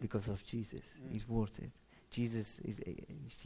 because 0.00 0.28
of 0.28 0.42
Jesus. 0.44 0.80
Mm. 0.80 1.16
It's 1.16 1.28
worth 1.28 1.58
it. 1.58 1.70
Jesus 2.10 2.58
is 2.60 2.80
uh, 2.80 2.90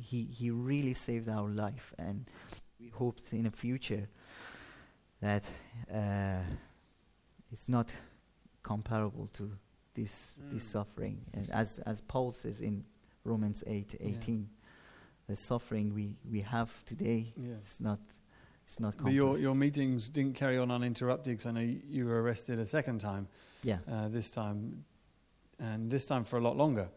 he 0.02 0.22
he 0.24 0.50
really 0.50 0.94
saved 0.94 1.28
our 1.28 1.48
life, 1.48 1.92
and 1.98 2.24
we 2.80 2.88
hoped 2.88 3.32
in 3.32 3.42
the 3.42 3.50
future 3.50 4.08
that 5.20 5.44
uh, 5.92 6.40
it's 7.52 7.68
not 7.68 7.92
comparable 8.62 9.28
to 9.34 9.50
this 9.94 10.36
this 10.50 10.64
Mm. 10.64 10.70
suffering. 10.72 11.18
And 11.34 11.50
as 11.50 11.78
as 11.86 12.00
Paul 12.00 12.32
says 12.32 12.60
in 12.60 12.84
Romans 13.24 13.64
eight 13.66 13.94
eighteen, 14.00 14.48
Yeah. 14.48 15.28
the 15.28 15.36
suffering 15.36 15.94
we 15.94 16.16
we 16.30 16.42
have 16.42 16.68
today 16.86 17.32
Yeah. 17.36 17.60
is 17.62 17.80
not 17.80 17.98
it's 18.64 18.78
not. 18.80 18.94
But 18.96 19.12
your, 19.12 19.38
your 19.38 19.54
meetings 19.56 20.08
didn't 20.08 20.34
carry 20.38 20.56
on 20.58 20.70
uninterrupted 20.70 21.32
because 21.36 21.46
I 21.46 21.52
know 21.52 21.60
you- 21.60 21.82
you 21.90 22.06
were 22.06 22.22
arrested 22.22 22.58
a 22.58 22.64
second 22.64 23.00
time, 23.00 23.26
yeah, 23.64 23.78
uh, 23.88 24.08
this 24.08 24.30
time, 24.30 24.84
and 25.62 25.90
this 25.90 26.06
time 26.06 26.24
for 26.24 26.36
a 26.38 26.40
lot 26.40 26.56
longer. 26.56 26.88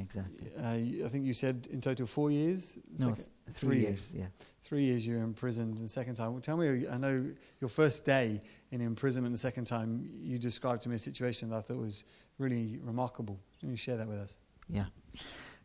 exactly. 0.00 0.48
Uh, 0.58 1.04
I 1.06 1.08
think 1.08 1.24
you 1.26 1.34
said 1.34 1.68
in 1.70 1.80
total 1.80 2.06
four 2.06 2.30
years? 2.30 2.78
No, 2.98 3.08
Second- 3.08 3.26
Three, 3.52 3.68
three 3.68 3.80
years. 3.80 4.12
Yeah. 4.16 4.26
three 4.62 4.84
years 4.84 5.06
you 5.06 5.16
were 5.18 5.22
imprisoned 5.22 5.76
the 5.76 5.86
second 5.88 6.14
time. 6.14 6.32
Well, 6.32 6.40
tell 6.40 6.56
me, 6.56 6.88
I 6.88 6.96
know 6.96 7.16
your 7.60 7.68
first 7.68 8.06
day 8.06 8.40
in 8.70 8.80
imprisonment 8.80 9.34
the 9.34 9.38
second 9.38 9.66
time, 9.66 10.08
you 10.22 10.38
described 10.38 10.80
to 10.82 10.88
me 10.88 10.94
a 10.94 10.98
situation 10.98 11.50
that 11.50 11.56
I 11.56 11.60
thought 11.60 11.76
was 11.76 12.04
really 12.38 12.78
remarkable. 12.82 13.38
Can 13.60 13.68
you 13.68 13.76
share 13.76 13.98
that 13.98 14.08
with 14.08 14.16
us? 14.18 14.38
Yeah. 14.68 14.86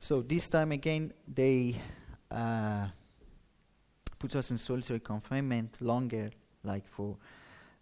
So 0.01 0.21
this 0.21 0.49
time 0.49 0.73
again, 0.73 1.13
they 1.25 1.75
uh, 2.31 2.87
put 4.19 4.35
us 4.35 4.51
in 4.51 4.57
solitary 4.57 4.99
confinement 4.99 5.77
longer, 5.79 6.31
like 6.63 6.85
for 6.85 7.15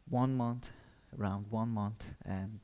one 0.10 0.36
month, 0.38 0.69
around 1.19 1.47
one 1.49 1.69
month, 1.69 2.12
and 2.23 2.60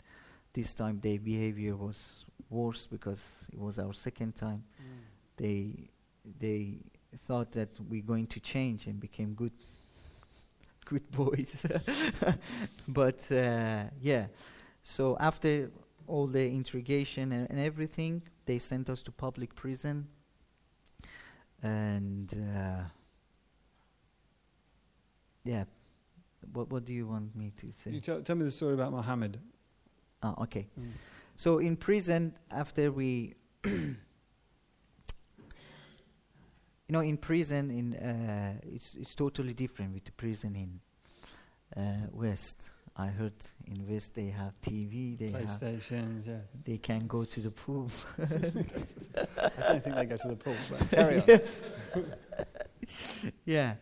this 0.54 0.74
time 0.74 1.00
their 1.02 1.20
behavior 1.20 1.76
was 1.76 2.26
worse 2.50 2.88
because 2.88 3.48
it 3.52 3.60
was 3.60 3.80
our 3.80 3.94
second 3.94 4.36
time. 4.36 4.63
They 5.38 5.89
they 6.39 6.78
thought 7.28 7.52
that 7.54 7.70
we're 7.89 8.02
going 8.04 8.28
to 8.28 8.39
change 8.39 8.88
and 8.88 9.00
became 9.00 9.34
good 9.34 9.52
good 10.86 11.10
boys, 11.12 11.56
but 12.88 13.20
uh, 13.32 13.86
yeah. 14.02 14.28
So 14.84 15.18
after 15.20 15.72
all 16.08 16.28
the 16.28 16.46
interrogation 16.46 17.32
and, 17.32 17.50
and 17.50 17.60
everything, 17.60 18.22
they 18.46 18.60
sent 18.60 18.89
us 18.89 19.02
to 19.04 19.12
public 19.12 19.56
prison. 19.56 20.08
And 21.62 22.34
uh, 22.34 22.84
yeah, 25.46 25.63
what 26.52 26.70
what 26.70 26.86
do 26.86 26.94
you 26.94 27.08
want 27.08 27.36
me 27.36 27.54
to 27.58 27.68
say? 27.84 27.92
You 27.92 28.02
tell, 28.02 28.22
tell 28.22 28.36
me 28.36 28.44
the 28.44 28.52
story 28.52 28.74
about 28.74 28.92
Mohammed. 28.92 29.39
Ah, 30.24 30.36
okay. 30.44 30.68
So 31.36 31.60
in 31.60 31.76
prison, 31.76 32.34
after 32.50 32.92
we, 32.92 33.34
you 33.66 33.96
know, 36.90 37.02
in 37.02 37.18
prison, 37.18 37.70
in 37.70 37.96
uh, 37.96 38.54
it's 38.64 38.96
it's 38.96 39.14
totally 39.16 39.54
different 39.54 39.94
with 39.94 40.06
the 40.06 40.12
prison 40.14 40.56
in 40.56 40.80
uh, 41.76 42.08
West. 42.12 42.70
I 42.96 43.08
heard 43.08 43.34
in 43.66 43.92
West 43.92 44.14
they 44.14 44.28
have 44.28 44.54
TV, 44.62 45.18
they 45.18 45.32
have, 45.32 45.42
PlayStations, 45.42 46.28
yes. 46.28 46.42
they 46.64 46.78
can 46.78 47.08
go 47.08 47.24
to 47.26 47.40
the 47.42 47.50
pool. 47.50 47.90
I 48.20 48.24
don't 49.68 49.84
think 49.84 49.96
they 49.96 50.06
go 50.06 50.18
to 50.18 50.28
the 50.28 50.36
pool, 50.36 50.56
but 50.70 50.92
carry 50.98 51.20
on. 51.20 52.06
yeah, 53.46 53.74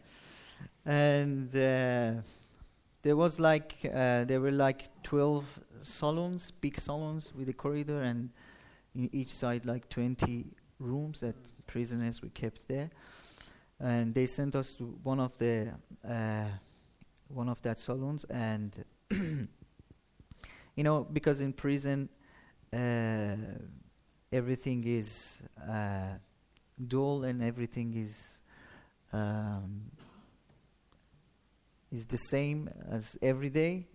and 0.85 1.53
uh, 1.53 2.21
there 3.01 3.17
was 3.17 3.39
like 3.39 3.75
uh, 3.83 4.23
there 4.23 4.39
were 4.39 4.51
like 4.51 4.89
twelve 5.03 5.45
salons, 5.81 6.51
big 6.51 6.79
salons 6.79 7.33
with 7.35 7.49
a 7.49 7.53
corridor, 7.53 8.01
and 8.01 8.29
in 8.95 9.09
each 9.13 9.29
side 9.29 9.65
like 9.65 9.89
twenty 9.89 10.45
rooms 10.79 11.21
that 11.21 11.35
prisoners 11.67 12.21
were 12.21 12.29
kept 12.29 12.67
there. 12.67 12.89
And 13.79 14.13
they 14.13 14.27
sent 14.27 14.55
us 14.55 14.73
to 14.73 14.83
one 15.03 15.19
of 15.19 15.37
the 15.37 15.71
uh, 16.07 16.45
one 17.27 17.49
of 17.49 17.61
that 17.63 17.79
salons, 17.79 18.25
and 18.25 18.83
you 19.11 19.47
know 20.83 21.03
because 21.03 21.41
in 21.41 21.53
prison 21.53 22.09
uh, 22.73 23.35
everything 24.31 24.83
is 24.85 25.41
uh, 25.69 26.15
dull 26.87 27.23
and 27.23 27.43
everything 27.43 27.95
is 27.95 28.39
um, 29.13 29.91
is 31.91 32.05
the 32.05 32.17
same 32.17 32.69
as 32.89 33.17
every 33.21 33.49
day. 33.49 33.87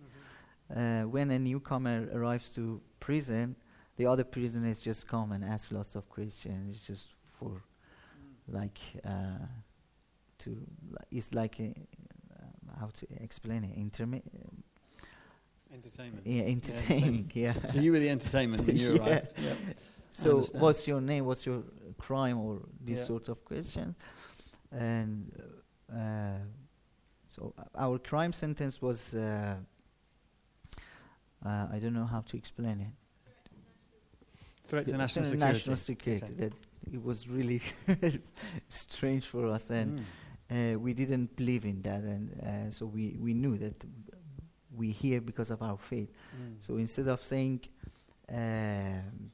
Uh, 0.75 1.03
when 1.03 1.31
a 1.31 1.39
newcomer 1.39 2.07
arrives 2.13 2.49
to 2.55 2.81
prison, 2.99 3.55
the 3.95 4.05
other 4.05 4.23
prisoners 4.23 4.81
just 4.81 5.07
come 5.07 5.31
and 5.31 5.43
ask 5.43 5.71
lots 5.71 5.95
of 5.95 6.07
questions. 6.09 6.75
It's 6.75 6.87
just 6.87 7.07
for 7.39 7.63
like 8.47 8.79
uh, 9.05 9.45
to 10.39 10.49
li- 10.49 10.97
it's 11.17 11.33
like 11.33 11.59
a, 11.59 11.73
um, 12.39 12.79
how 12.79 12.87
to 12.87 13.07
explain 13.21 13.63
it 13.63 13.77
intermi- 13.77 14.21
Entertainment. 15.73 16.25
yeah 16.25 16.43
entertaining 16.43 17.29
yeah 17.33 17.53
So 17.65 17.79
you 17.79 17.91
were 17.91 17.99
the 17.99 18.09
entertainment 18.09 18.65
when 18.65 18.77
you 18.77 18.93
Yeah. 18.95 19.01
arrived. 19.05 19.33
Yep. 19.37 19.57
so 20.13 20.41
what's 20.53 20.87
your 20.87 21.01
name 21.01 21.25
what's 21.25 21.45
your 21.45 21.63
crime 21.97 22.39
or 22.39 22.61
these 22.83 22.99
Yeah. 22.99 23.03
sort 23.05 23.27
of 23.27 23.43
questions 23.43 23.95
and 24.71 25.29
uh, 25.93 26.39
so 27.27 27.53
uh, 27.57 27.63
our 27.75 27.99
crime 27.99 28.31
sentence 28.31 28.81
was 28.81 29.13
uh, 31.45 31.49
uh, 31.49 31.67
I 31.73 31.79
don't 31.79 31.93
know 31.93 32.05
how 32.05 32.21
to 32.21 32.37
explain 32.37 32.81
it 32.81 32.93
Threat 34.67 34.85
to 34.87 34.97
national 35.05 35.25
security. 35.25 35.53
national 35.53 35.77
security 35.77 36.25
Okay. 36.25 36.33
that 36.35 36.53
it 36.93 37.03
was 37.03 37.27
really 37.27 37.61
strange 38.69 39.25
for 39.25 39.47
us 39.47 39.69
and 39.69 39.99
Mm. 39.99 40.75
uh, 40.75 40.79
we 40.79 40.93
didn't 40.93 41.35
believe 41.35 41.65
in 41.65 41.81
that 41.81 42.01
and 42.03 42.29
uh, 42.41 42.71
so 42.71 42.85
we, 42.85 43.17
we 43.19 43.33
knew 43.33 43.57
that 43.57 43.83
we 44.75 44.91
here 44.91 45.21
because 45.21 45.49
of 45.51 45.61
our 45.61 45.77
faith 45.77 46.09
Mm. 46.35 46.55
so 46.59 46.77
instead 46.77 47.07
of 47.07 47.23
saying 47.23 47.61
um, 48.29 49.31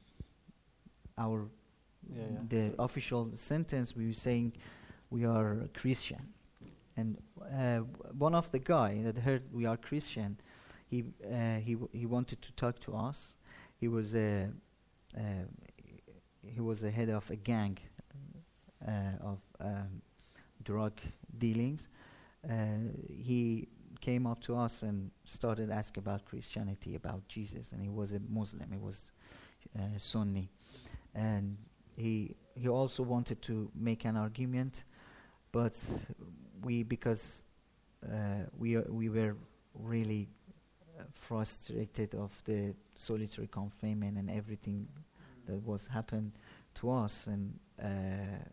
our 1.18 1.48
Yeah, 2.10 2.22
yeah. 2.32 2.38
the 2.48 2.74
official 2.78 3.30
sentence, 3.34 3.96
we 3.96 4.06
were 4.06 4.12
saying 4.28 4.52
we 5.10 5.24
are 5.24 5.68
Christian, 5.72 6.22
and 6.96 7.16
uh, 7.40 7.78
one 8.18 8.34
of 8.36 8.50
the 8.50 8.58
guy 8.58 9.00
that 9.04 9.16
heard 9.18 9.42
we 9.52 9.64
are 9.66 9.78
Christian, 9.78 10.36
he 10.94 11.04
uh, 11.24 11.58
he 11.66 11.74
w- 11.74 11.88
he 11.92 12.06
wanted 12.06 12.40
to 12.42 12.52
talk 12.52 12.78
to 12.80 12.94
us. 12.94 13.34
He 13.80 13.88
was 13.88 14.14
a 14.14 14.50
uh, 15.16 15.46
he 16.46 16.60
was 16.60 16.80
the 16.80 16.90
head 16.90 17.08
of 17.08 17.30
a 17.30 17.36
gang 17.36 17.78
uh, 18.86 19.30
of 19.30 19.38
um, 19.60 20.02
drug 20.62 20.92
dealings. 21.36 21.88
Uh, 22.48 22.92
he 23.08 23.68
came 24.00 24.26
up 24.26 24.40
to 24.40 24.54
us 24.56 24.82
and 24.82 25.10
started 25.24 25.70
asking 25.70 26.02
about 26.02 26.24
Christianity, 26.26 26.94
about 26.94 27.26
Jesus, 27.28 27.72
and 27.72 27.80
he 27.82 27.88
was 27.88 28.12
a 28.12 28.20
Muslim. 28.28 28.70
He 28.70 28.78
was 28.78 29.12
uh, 29.78 29.96
Sunni, 29.96 30.50
and 31.14 31.56
he 31.96 32.36
he 32.54 32.68
also 32.68 33.02
wanted 33.02 33.42
to 33.42 33.70
make 33.74 34.04
an 34.04 34.16
argument, 34.16 34.84
but 35.50 35.74
we 36.62 36.82
because 36.84 37.42
uh, 38.04 38.44
we 38.58 38.76
are, 38.76 38.86
we 38.88 39.08
were 39.08 39.36
really 39.74 40.28
uh, 40.43 40.43
frustrated 41.28 42.14
of 42.14 42.30
the 42.44 42.74
solitary 42.96 43.46
confinement 43.46 44.18
and 44.18 44.30
everything 44.30 44.88
that 45.46 45.56
was 45.66 45.86
happened 45.86 46.32
to 46.74 46.90
us, 46.90 47.26
and 47.26 47.58
uh, 47.82 48.44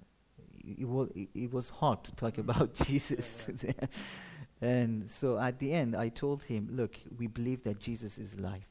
it, 0.64 0.88
was 0.88 1.10
it, 1.16 1.52
was 1.52 1.70
hard 1.70 2.04
to 2.04 2.12
talk 2.16 2.38
about 2.38 2.74
Jesus. 2.86 3.46
to 3.46 3.52
them. 3.66 3.90
and 4.62 5.10
so 5.10 5.38
at 5.38 5.60
the 5.60 5.74
end, 5.74 5.96
I 5.96 6.10
told 6.10 6.44
him, 6.44 6.70
"Look, 6.72 6.96
we 7.18 7.28
believe 7.28 7.64
that 7.64 7.80
Jesus 7.80 8.18
is 8.18 8.34
alive. 8.36 8.68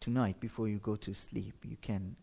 Tonight, 0.00 0.40
before 0.40 0.68
you 0.68 0.78
go 0.78 0.96
to 0.96 1.14
sleep, 1.14 1.54
you 1.64 1.76
can." 1.80 2.16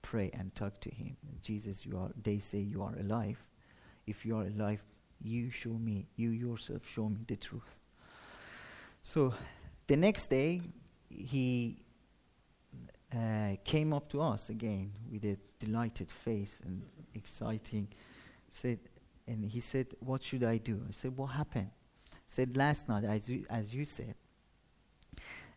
pray 0.00 0.30
and 0.32 0.54
talk 0.54 0.80
to 0.80 0.90
him. 0.90 1.16
Jesus, 1.42 1.84
you 1.84 1.98
are 1.98 2.10
they 2.22 2.38
say 2.38 2.58
you 2.58 2.82
are 2.82 2.94
alive. 2.98 3.38
If 4.06 4.24
you 4.24 4.36
are 4.38 4.44
alive, 4.44 4.82
you 5.20 5.50
show 5.50 5.76
me, 5.88 6.06
you 6.16 6.30
yourself 6.30 6.88
show 6.88 7.08
me 7.08 7.18
the 7.26 7.36
truth. 7.36 7.77
So 9.08 9.32
the 9.86 9.96
next 9.96 10.28
day 10.28 10.60
he 11.08 11.78
uh, 13.10 13.56
came 13.64 13.94
up 13.94 14.10
to 14.10 14.20
us 14.20 14.50
again 14.50 14.92
with 15.10 15.24
a 15.24 15.38
delighted 15.58 16.10
face 16.10 16.60
and 16.62 16.82
exciting 17.14 17.88
said 18.50 18.80
and 19.26 19.46
he 19.46 19.60
said, 19.60 19.86
What 20.00 20.22
should 20.22 20.44
I 20.44 20.58
do? 20.58 20.82
I 20.86 20.92
said, 20.92 21.16
What 21.16 21.28
happened? 21.28 21.70
said 22.26 22.54
last 22.54 22.86
night 22.86 23.04
as 23.04 23.30
you, 23.30 23.46
as 23.48 23.72
you 23.72 23.86
said 23.86 24.14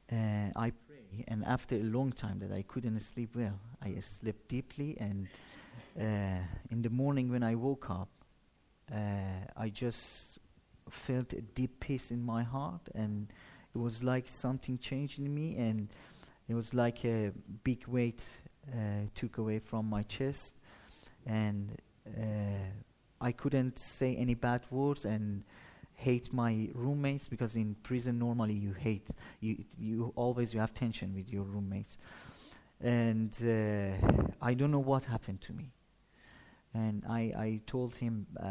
uh, 0.10 0.48
I 0.56 0.72
pray, 0.88 1.26
and 1.28 1.44
after 1.44 1.76
a 1.76 1.84
long 1.84 2.14
time 2.14 2.40
that 2.40 2.54
I 2.54 2.62
couldn't 2.62 2.98
sleep 3.02 3.36
well, 3.36 3.60
I 3.82 4.00
slept 4.00 4.48
deeply, 4.48 4.98
and 4.98 5.28
uh, 6.00 6.46
in 6.70 6.82
the 6.82 6.90
morning 6.90 7.30
when 7.30 7.44
I 7.44 7.56
woke 7.56 7.90
up, 7.90 8.08
uh, 8.90 9.44
I 9.58 9.68
just 9.68 10.40
felt 10.92 11.34
a 11.34 11.42
deep 11.42 11.80
peace 11.80 12.12
in 12.12 12.24
my 12.24 12.44
heart, 12.44 12.82
and 12.94 13.28
it 13.74 13.78
was 13.78 14.04
like 14.04 14.28
something 14.28 14.78
changed 14.78 15.20
in 15.20 15.34
me, 15.34 15.56
and 15.58 15.90
it 16.48 16.54
was 16.54 16.74
like 16.74 17.06
a 17.06 17.32
big 17.64 17.88
weight 17.88 18.24
uh, 18.72 19.08
took 19.16 19.38
away 19.38 19.60
from 19.60 19.90
my 19.90 20.04
chest, 20.04 20.56
and 21.26 21.78
uh, 22.08 22.70
I 23.20 23.32
couldn't 23.32 23.80
say 23.80 24.16
any 24.16 24.34
bad 24.34 24.62
words 24.70 25.06
and 25.06 25.44
hate 25.94 26.34
my 26.34 26.70
roommates 26.74 27.28
because 27.28 27.56
in 27.56 27.76
prison 27.84 28.18
normally 28.18 28.56
you 28.56 28.74
hate 28.74 29.08
you 29.40 29.64
you 29.78 30.12
always 30.16 30.52
you 30.52 30.60
have 30.60 30.74
tension 30.74 31.14
with 31.14 31.32
your 31.32 31.44
roommates. 31.44 31.98
And 32.84 33.32
uh, 33.44 33.96
I 34.42 34.56
don't 34.56 34.72
know 34.72 34.80
what 34.80 35.04
happened 35.06 35.42
to 35.42 35.54
me 35.54 35.72
And 36.74 37.04
I, 37.10 37.20
I 37.38 37.62
told 37.68 37.96
him 37.96 38.28
uh, 38.40 38.46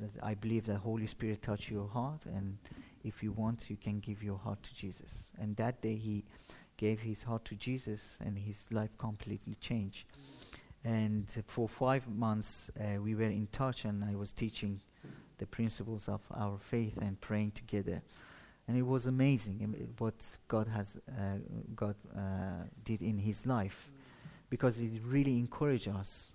that 0.00 0.22
I 0.22 0.34
believe 0.34 0.66
the 0.66 0.78
Holy 0.78 1.06
Spirit 1.06 1.42
touched 1.42 1.70
your 1.70 1.88
heart, 1.88 2.20
and 2.24 2.56
if 3.04 3.22
you 3.22 3.32
want, 3.32 3.68
you 3.68 3.76
can 3.76 4.00
give 4.00 4.22
your 4.22 4.38
heart 4.38 4.62
to 4.62 4.74
Jesus. 4.74 5.24
And 5.38 5.54
that 5.56 5.82
day 5.82 5.96
he 5.96 6.24
gave 6.78 7.00
his 7.00 7.24
heart 7.24 7.44
to 7.46 7.54
Jesus, 7.54 8.16
and 8.24 8.38
his 8.38 8.66
life 8.70 8.96
completely 8.96 9.54
changed. 9.60 10.06
And 10.82 11.26
for 11.46 11.68
five 11.68 12.08
months, 12.08 12.70
uh, 12.80 13.02
we 13.02 13.14
were 13.14 13.24
in 13.24 13.48
touch, 13.52 13.84
and 13.84 14.04
I 14.04 14.14
was 14.14 14.32
teaching 14.32 14.80
the 15.38 15.46
principles 15.46 16.08
of 16.08 16.20
our 16.34 16.58
faith 16.58 16.96
and 17.00 17.20
praying 17.20 17.50
together. 17.50 18.02
And 18.66 18.76
it 18.76 18.82
was 18.82 19.06
amazing 19.06 19.60
um, 19.62 19.74
what 19.98 20.14
God 20.48 20.68
has 20.68 20.98
uh, 21.08 21.38
God 21.74 21.96
uh, 22.16 22.64
did 22.84 23.02
in 23.02 23.18
his 23.18 23.46
life, 23.46 23.90
because 24.48 24.80
it 24.80 25.02
really 25.04 25.38
encouraged 25.38 25.88
us 25.88 26.32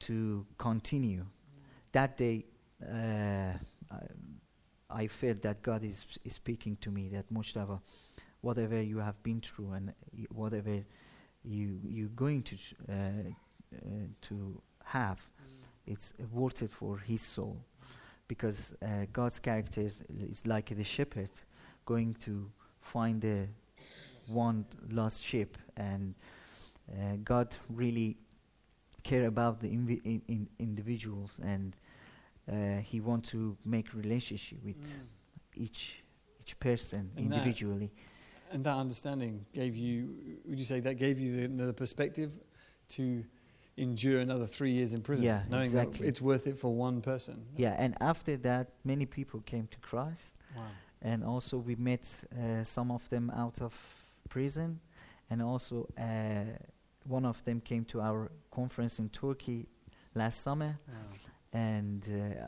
to 0.00 0.46
continue. 0.58 1.24
That 1.92 2.16
day, 2.16 2.44
uh, 2.82 3.52
I, 4.90 5.06
felt 5.06 5.42
that 5.42 5.62
God 5.62 5.84
is, 5.84 6.06
is 6.24 6.34
speaking 6.34 6.76
to 6.82 6.90
me. 6.90 7.08
That 7.08 7.32
Mojtaba, 7.32 7.80
whatever 8.40 8.80
you 8.80 8.98
have 8.98 9.22
been 9.22 9.40
through 9.40 9.72
and 9.72 9.92
whatever 10.30 10.84
you 11.44 11.80
you're 11.84 12.08
going 12.08 12.42
to 12.42 12.56
uh, 12.88 12.92
uh, 12.92 13.78
to 14.22 14.60
have, 14.84 15.20
it's 15.86 16.12
worth 16.32 16.62
it 16.62 16.72
for 16.72 16.98
His 16.98 17.22
soul, 17.22 17.64
because 18.28 18.74
uh, 18.82 19.06
God's 19.12 19.38
character 19.38 19.80
is, 19.80 20.02
is 20.08 20.46
like 20.46 20.74
the 20.76 20.84
shepherd 20.84 21.30
going 21.84 22.14
to 22.24 22.50
find 22.80 23.20
the 23.20 23.48
one 24.26 24.66
lost 24.90 25.24
sheep, 25.24 25.56
and 25.76 26.14
uh, 26.92 27.16
God 27.24 27.56
really 27.70 28.16
care 29.10 29.26
about 29.26 29.60
the 29.60 29.68
invi- 29.68 30.02
in, 30.04 30.20
in 30.28 30.48
individuals, 30.58 31.40
and 31.52 31.76
uh, 32.52 32.80
He 32.92 33.00
wants 33.00 33.30
to 33.30 33.56
make 33.64 33.86
relationship 33.94 34.58
with 34.64 34.76
each 35.54 36.02
each 36.40 36.54
person 36.60 37.00
And 37.16 37.30
that- 37.30 37.36
individually. 37.36 37.90
And 38.52 38.62
that 38.64 38.76
understanding 38.76 39.44
gave 39.52 39.74
you, 39.76 39.94
would 40.48 40.58
you 40.58 40.64
say 40.64 40.78
that 40.80 40.94
gave 40.98 41.18
you 41.18 41.30
the, 41.48 41.64
the 41.66 41.72
perspective 41.72 42.30
to 42.90 43.24
endure 43.76 44.20
another 44.20 44.46
three 44.46 44.70
years 44.70 44.92
in 44.92 45.00
prison? 45.02 45.24
Yeah, 45.24 45.40
knowing 45.50 45.64
exactly. 45.72 45.98
that 45.98 46.08
it's 46.08 46.20
worth 46.20 46.46
it 46.46 46.56
for 46.56 46.72
one 46.72 47.00
person. 47.00 47.36
Yeah, 47.56 47.74
and 47.84 47.94
after 48.00 48.36
that, 48.48 48.66
many 48.84 49.04
people 49.06 49.40
came 49.52 49.66
to 49.74 49.78
Christ, 49.90 50.38
Wow. 50.56 50.62
and 51.02 51.24
also 51.24 51.58
we 51.58 51.74
met 51.74 52.04
uh, 52.32 52.62
some 52.64 52.92
of 52.94 53.02
them 53.08 53.30
out 53.36 53.60
of 53.60 53.74
prison, 54.28 54.78
and 55.30 55.42
also 55.42 55.88
uh, 55.98 56.04
one 57.08 57.24
of 57.24 57.42
them 57.44 57.60
came 57.60 57.84
to 57.86 58.00
our 58.00 58.30
conference 58.50 58.98
in 58.98 59.08
Turkey 59.10 59.66
last 60.14 60.42
summer, 60.42 60.78
Wow. 60.88 60.94
and 61.52 62.02
uh, 62.08 62.46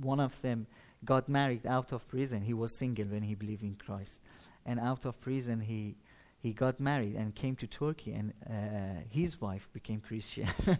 one 0.00 0.20
of 0.20 0.40
them 0.42 0.66
got 1.04 1.28
married 1.28 1.66
out 1.66 1.92
of 1.92 2.06
prison. 2.08 2.42
He 2.42 2.54
was 2.54 2.76
single 2.76 3.06
when 3.06 3.22
he 3.22 3.34
believed 3.34 3.62
in 3.62 3.74
Christ, 3.76 4.20
and 4.66 4.80
out 4.80 5.04
of 5.06 5.20
prison 5.20 5.60
he 5.60 5.96
he 6.42 6.54
got 6.54 6.80
married 6.80 7.16
and 7.16 7.34
came 7.34 7.54
to 7.56 7.66
Turkey, 7.66 8.12
and 8.14 8.32
uh, 8.48 9.02
his 9.10 9.40
wife 9.40 9.68
became 9.74 10.00
Christian, 10.00 10.48
wow. 10.66 10.76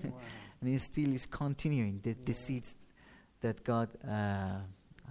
and 0.60 0.70
he 0.70 0.78
still 0.78 1.12
is 1.12 1.26
continuing 1.26 2.00
the, 2.02 2.14
the 2.24 2.32
seeds 2.32 2.76
that 3.40 3.62
God. 3.64 3.88
Uh, 4.06 4.60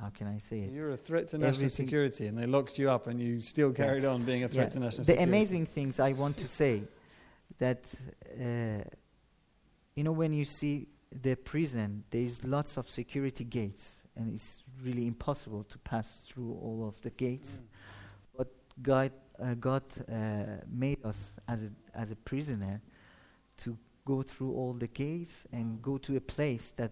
how 0.01 0.09
can 0.17 0.27
I 0.27 0.39
say 0.39 0.59
So 0.59 0.63
it? 0.63 0.71
you're 0.71 0.91
a 0.91 0.97
threat 0.97 1.27
to 1.29 1.37
national 1.37 1.49
Everything- 1.65 1.69
security, 1.85 2.27
and 2.27 2.37
they 2.37 2.45
locked 2.47 2.79
you 2.79 2.89
up, 2.89 3.07
and 3.07 3.19
you 3.19 3.41
still 3.41 3.69
Yeah. 3.71 3.75
carried 3.85 4.05
on 4.05 4.23
being 4.23 4.43
a 4.45 4.47
threat 4.47 4.67
Yeah. 4.67 4.73
to 4.75 4.79
national 4.79 5.03
the 5.05 5.11
security. 5.11 5.23
amazing 5.31 5.65
things 5.65 5.99
I 5.99 6.13
want 6.13 6.37
to 6.37 6.47
say 6.47 6.83
that 7.59 7.85
uh, 8.39 8.83
you 9.95 10.03
know 10.03 10.11
when 10.11 10.33
you 10.33 10.45
see 10.45 10.87
the 11.11 11.35
prison, 11.35 12.03
there 12.09 12.21
is 12.21 12.43
lots 12.43 12.77
of 12.77 12.89
security 12.89 13.43
gates, 13.43 14.01
and 14.15 14.33
it's 14.33 14.63
really 14.83 15.07
impossible 15.07 15.63
to 15.63 15.77
pass 15.79 16.25
through 16.27 16.57
all 16.61 16.87
of 16.87 17.01
the 17.01 17.09
gates. 17.11 17.59
Mm. 17.59 17.65
God, 18.81 19.11
uh, 19.41 19.55
God 19.55 19.83
uh, 20.09 20.63
made 20.71 21.03
us 21.05 21.31
as 21.49 21.63
a, 21.65 21.69
as 21.93 22.11
a 22.13 22.15
prisoner 22.15 22.81
to 23.57 23.77
go 24.05 24.23
through 24.23 24.53
all 24.53 24.71
the 24.71 24.87
gates 24.87 25.45
and 25.51 25.81
go 25.81 25.97
to 25.97 26.15
a 26.15 26.21
place 26.21 26.71
that 26.77 26.91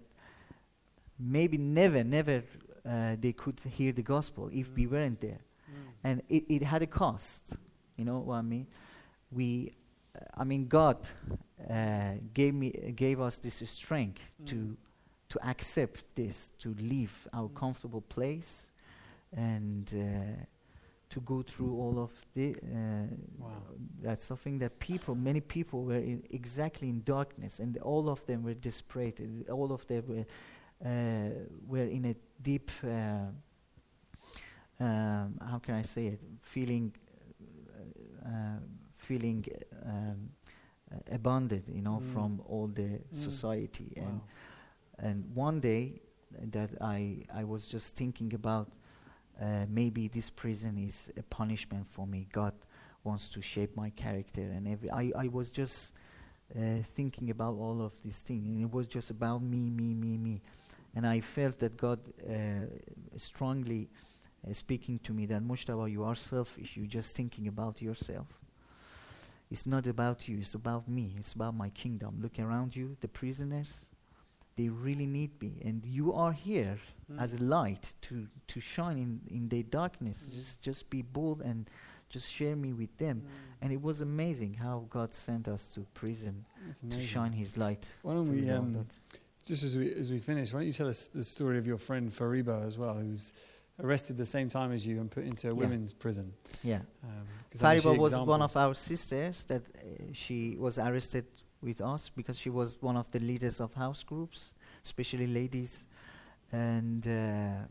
maybe 1.17 1.57
never, 1.57 2.03
never 2.03 2.43
uh, 2.85 3.15
they 3.19 3.31
could 3.31 3.59
hear 3.61 3.93
the 3.93 4.01
gospel 4.01 4.49
if 4.51 4.67
we 4.75 4.85
Mm. 4.85 4.91
weren't 4.91 5.21
there. 5.21 5.39
Mm. 5.39 5.91
And 6.03 6.21
it, 6.27 6.43
it 6.49 6.63
had 6.63 6.81
a 6.81 6.87
cost. 6.87 7.55
You 7.95 8.05
know 8.05 8.19
what 8.19 8.35
I 8.35 8.41
mean? 8.41 8.67
We, 9.31 9.73
I 10.35 10.43
mean, 10.43 10.67
God 10.67 10.97
uh, 11.69 12.13
gave 12.33 12.53
me, 12.53 12.71
gave 12.95 13.19
us 13.19 13.39
this 13.39 13.69
strength 13.69 14.21
to 14.45 14.55
Mm. 14.55 14.77
to 15.29 15.39
accept 15.49 16.03
this, 16.15 16.51
to 16.57 16.73
leave 16.79 17.27
our 17.33 17.49
Mm. 17.49 17.55
comfortable 17.55 18.01
place, 18.01 18.71
and 19.33 19.93
uh, 19.93 20.45
to 21.09 21.19
go 21.21 21.41
through 21.43 21.73
all 21.81 21.97
of 21.99 22.11
the. 22.33 22.55
Uh, 22.55 23.07
Wow. 23.39 23.63
That's 24.01 24.23
something 24.25 24.59
that 24.59 24.79
people, 24.79 25.15
many 25.15 25.41
people, 25.41 25.83
were 25.83 25.99
in 26.03 26.23
exactly 26.29 26.87
in 26.89 27.01
darkness, 27.03 27.59
and 27.59 27.77
all 27.77 28.07
of 28.09 28.25
them 28.25 28.43
were 28.43 28.53
desperate. 28.55 29.21
All 29.49 29.71
of 29.71 29.85
them 29.87 30.03
were 30.07 30.25
uh, 30.85 31.29
were 31.67 31.89
in 31.89 32.05
a 32.05 32.15
deep. 32.41 32.71
Uh, 32.83 33.31
um, 34.79 35.39
how 35.49 35.59
can 35.59 35.75
I 35.75 35.83
say 35.83 36.07
it? 36.07 36.19
Feeling, 36.41 36.93
uh, 38.23 38.29
uh, 38.29 38.59
feeling 39.07 39.45
um, 39.85 40.29
uh, 40.91 41.15
abandoned, 41.19 41.63
you 41.77 41.81
know, 41.87 41.99
Mm. 42.01 42.11
from 42.13 42.41
all 42.51 42.67
the 42.67 42.89
Mm. 42.99 43.15
society 43.29 43.89
and. 43.95 44.19
Wow. 44.21 44.21
And 44.99 45.17
one 45.35 45.59
day 45.59 46.01
that 46.55 46.71
I, 46.81 47.01
I 47.41 47.43
was 47.43 47.67
just 47.73 47.95
thinking 47.95 48.33
about 48.33 48.67
uh, 49.39 49.65
maybe 49.69 50.07
this 50.07 50.29
prison 50.31 50.77
is 50.89 51.11
a 51.17 51.23
punishment 51.39 51.85
for 51.95 52.07
me. 52.07 52.27
God 52.31 52.53
wants 53.03 53.29
to 53.29 53.41
shape 53.41 53.75
my 53.75 53.91
character 53.91 54.41
and 54.55 54.67
every. 54.67 54.89
I, 54.89 55.11
I 55.25 55.27
was 55.27 55.51
just 55.51 55.93
uh, 56.55 56.81
thinking 56.95 57.29
about 57.29 57.53
all 57.65 57.79
of 57.81 57.93
these 58.03 58.19
things, 58.27 58.43
and 58.47 58.59
it 58.65 58.71
was 58.77 58.87
just 58.87 59.11
about 59.11 59.41
me, 59.43 59.69
me, 59.69 59.93
me, 59.93 60.17
me. 60.17 60.41
And 60.95 61.05
I 61.05 61.19
felt 61.21 61.59
that 61.59 61.77
God 61.77 61.99
uh, 62.27 62.65
strongly 63.17 63.89
uh, 64.49 64.53
speaking 64.53 64.99
to 65.03 65.13
me 65.13 65.27
that 65.27 65.41
Mojtaba, 65.43 65.85
you 65.91 66.03
are 66.03 66.15
selfish. 66.15 66.75
You're 66.77 66.93
just 66.99 67.15
thinking 67.15 67.47
about 67.47 67.81
yourself. 67.81 68.27
It's 69.49 69.65
not 69.65 69.87
about 69.87 70.27
you. 70.27 70.37
It's 70.39 70.53
about 70.55 70.87
me. 70.87 71.15
It's 71.17 71.33
about 71.33 71.55
my 71.55 71.69
kingdom. 71.69 72.19
Look 72.21 72.37
around 72.39 72.75
you, 72.75 72.97
the 73.01 73.07
prisoners 73.07 73.85
they 74.57 74.69
really 74.69 75.05
need 75.05 75.39
me 75.39 75.61
and 75.63 75.85
you 75.85 76.11
are 76.13 76.31
here 76.33 76.79
Mm. 77.11 77.21
as 77.21 77.33
a 77.33 77.37
light 77.37 77.93
to 78.01 78.27
to 78.47 78.59
shine 78.59 78.97
in 78.97 79.21
in 79.37 79.49
their 79.49 79.63
darkness 79.63 80.25
Mm. 80.25 80.33
just 80.35 80.61
just 80.63 80.89
be 80.89 81.01
bold 81.03 81.41
and 81.41 81.69
just 82.09 82.27
share 82.29 82.55
me 82.55 82.73
with 82.73 82.97
them 82.97 83.21
Mm. 83.21 83.27
and 83.61 83.71
it 83.71 83.81
was 83.81 84.01
amazing 84.01 84.55
how 84.55 84.85
god 84.89 85.13
sent 85.13 85.47
us 85.47 85.69
to 85.69 85.81
prison 85.93 86.45
to 86.89 86.99
shine 86.99 87.33
his 87.33 87.55
light 87.55 87.93
Why 88.01 88.13
don't 88.15 88.29
we, 88.31 88.49
um, 88.49 88.87
just 89.45 89.63
as 89.63 89.77
we 89.77 89.93
as 89.93 90.09
we 90.11 90.19
finish, 90.19 90.51
why 90.51 90.59
don't 90.61 90.67
you 90.67 90.73
tell 90.73 90.89
us 90.89 91.07
the 91.07 91.23
story 91.23 91.57
of 91.59 91.67
your 91.67 91.77
friend 91.77 92.09
Fariba 92.11 92.65
as 92.65 92.77
well, 92.79 92.95
who's 92.95 93.31
arrested 93.83 94.17
the 94.17 94.25
same 94.25 94.49
time 94.49 94.71
as 94.71 94.85
you 94.87 94.99
and 94.99 95.09
put 95.11 95.23
into 95.25 95.47
a 95.47 95.51
Yeah. 95.53 95.59
women's 95.59 95.93
prison? 95.93 96.33
yeah 96.63 96.81
Um, 97.03 97.25
'cause 97.51 97.61
I 97.63 97.75
know 97.75 97.79
she 97.81 97.87
Fariba 97.87 97.99
was 97.99 98.13
one 98.19 98.41
of 98.41 98.55
our 98.57 98.73
sisters 98.75 99.45
that 99.45 99.63
uh, 99.63 100.13
she 100.13 100.55
was 100.57 100.77
arrested 100.79 101.25
with 101.61 101.81
us 101.81 102.09
because 102.09 102.37
she 102.39 102.49
was 102.49 102.77
one 102.81 102.97
of 102.97 103.09
the 103.11 103.19
leaders 103.19 103.59
of 103.61 103.73
house 103.73 104.03
groups, 104.03 104.53
especially 104.83 105.27
ladies, 105.27 105.87
and 106.51 107.05
uh, 107.07 107.65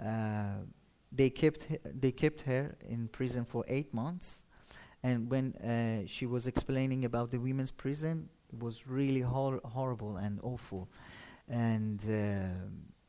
uh, 0.00 0.56
they 1.12 1.30
kept 1.30 1.62
he- 1.64 1.78
they 1.84 2.12
kept 2.12 2.42
her 2.42 2.76
in 2.88 3.08
prison 3.08 3.44
for 3.44 3.64
eight 3.68 3.92
months. 3.92 4.44
And 5.02 5.30
when 5.30 5.54
uh, 5.56 6.06
she 6.06 6.26
was 6.26 6.46
explaining 6.46 7.04
about 7.04 7.30
the 7.30 7.38
women's 7.38 7.72
prison, 7.72 8.28
it 8.52 8.58
was 8.62 8.86
really 8.86 9.22
hor- 9.22 9.60
horrible 9.64 10.16
and 10.18 10.38
awful, 10.42 10.88
and 11.48 12.00
um, 12.04 12.10
uh, 12.10 12.99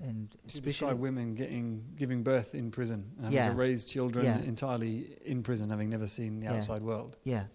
and 0.00 0.28
She 0.46 0.58
especially 0.58 0.70
described 0.70 1.00
women 1.00 1.34
getting 1.34 1.84
giving 1.96 2.22
birth 2.22 2.54
in 2.54 2.70
prison 2.70 3.04
and 3.16 3.24
having 3.24 3.36
Yeah. 3.36 3.50
to 3.50 3.56
raise 3.56 3.84
children 3.84 4.24
Yeah. 4.24 4.48
entirely 4.48 5.16
in 5.24 5.42
prison, 5.42 5.70
having 5.70 5.90
never 5.90 6.06
seen 6.06 6.38
the 6.38 6.44
Yeah. 6.46 6.56
outside 6.56 6.82
world. 6.82 7.16
Yeah. 7.24 7.46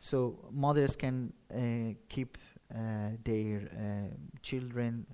So 0.00 0.48
mothers 0.52 0.96
can 0.96 1.32
uh, 1.50 1.94
keep 2.08 2.38
uh, 2.74 3.16
their 3.24 3.60
uh, 3.72 4.14
children 4.42 5.06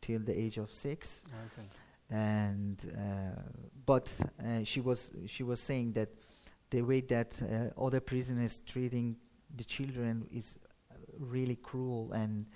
till 0.00 0.20
the 0.24 0.32
age 0.32 0.58
of 0.60 0.70
six, 0.70 1.24
Okay. 1.46 1.66
and 2.10 2.76
uh, 2.96 3.42
but 3.84 4.08
uh, 4.42 4.62
she 4.64 4.80
was 4.80 5.12
she 5.26 5.42
was 5.42 5.60
saying 5.60 5.92
that 5.94 6.08
the 6.70 6.82
way 6.82 7.00
that 7.02 7.40
uh, 7.42 7.70
other 7.86 8.00
prisoners 8.00 8.60
treating 8.64 9.16
the 9.56 9.64
children 9.64 10.26
is 10.30 10.56
uh, 10.90 10.94
really 11.18 11.56
cruel 11.56 12.12
and 12.12 12.46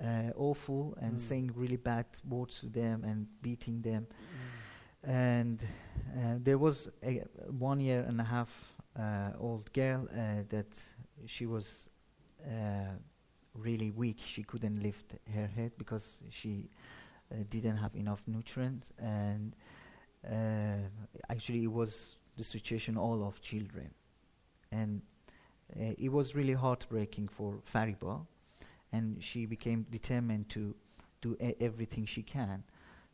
uh, 0.00 0.32
awful, 0.36 0.94
and 1.00 1.14
Mm. 1.16 1.20
saying 1.20 1.52
really 1.54 1.76
bad 1.76 2.06
words 2.28 2.60
to 2.60 2.68
them 2.68 3.04
and 3.04 3.26
beating 3.42 3.82
them. 3.82 4.06
And 5.02 5.62
uh, 6.16 6.36
there 6.42 6.58
was 6.58 6.88
a 7.02 7.22
one 7.48 7.80
year 7.80 8.04
and 8.08 8.20
a 8.20 8.24
half 8.24 8.50
uh, 8.96 9.32
old 9.38 9.72
girl 9.72 10.08
uh, 10.12 10.42
that 10.48 10.66
she 11.26 11.46
was 11.46 11.88
uh, 12.46 12.96
really 13.54 13.90
weak. 13.90 14.18
She 14.18 14.42
couldn't 14.42 14.82
lift 14.82 15.14
her 15.34 15.46
head 15.46 15.72
because 15.78 16.20
she 16.30 16.68
uh, 17.32 17.36
didn't 17.48 17.76
have 17.78 17.94
enough 17.94 18.22
nutrients, 18.26 18.92
and 18.98 19.54
uh, 20.26 20.88
actually, 21.30 21.62
it 21.64 21.72
was 21.72 22.16
the 22.36 22.44
situation 22.44 22.96
all 22.96 23.22
of 23.24 23.40
children, 23.40 23.90
and 24.70 25.00
uh, 25.76 25.94
it 25.98 26.10
was 26.12 26.34
really 26.34 26.52
heartbreaking 26.54 27.28
for 27.28 27.54
Fariba, 27.64 28.26
and 28.92 29.22
she 29.22 29.46
became 29.46 29.86
determined 29.90 30.48
to 30.50 30.74
do 31.22 31.36
everything 31.60 32.06
she 32.06 32.22
can 32.22 32.62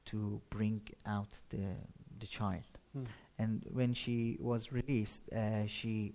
to 0.07 0.41
bring 0.51 0.81
out 1.05 1.43
the 1.51 1.77
the 2.21 2.27
child. 2.27 2.79
Hmm. 2.93 3.05
And 3.39 3.63
when 3.73 3.95
she 3.95 4.39
was 4.41 4.73
released, 4.73 5.23
uh, 5.33 5.67
she 5.67 6.15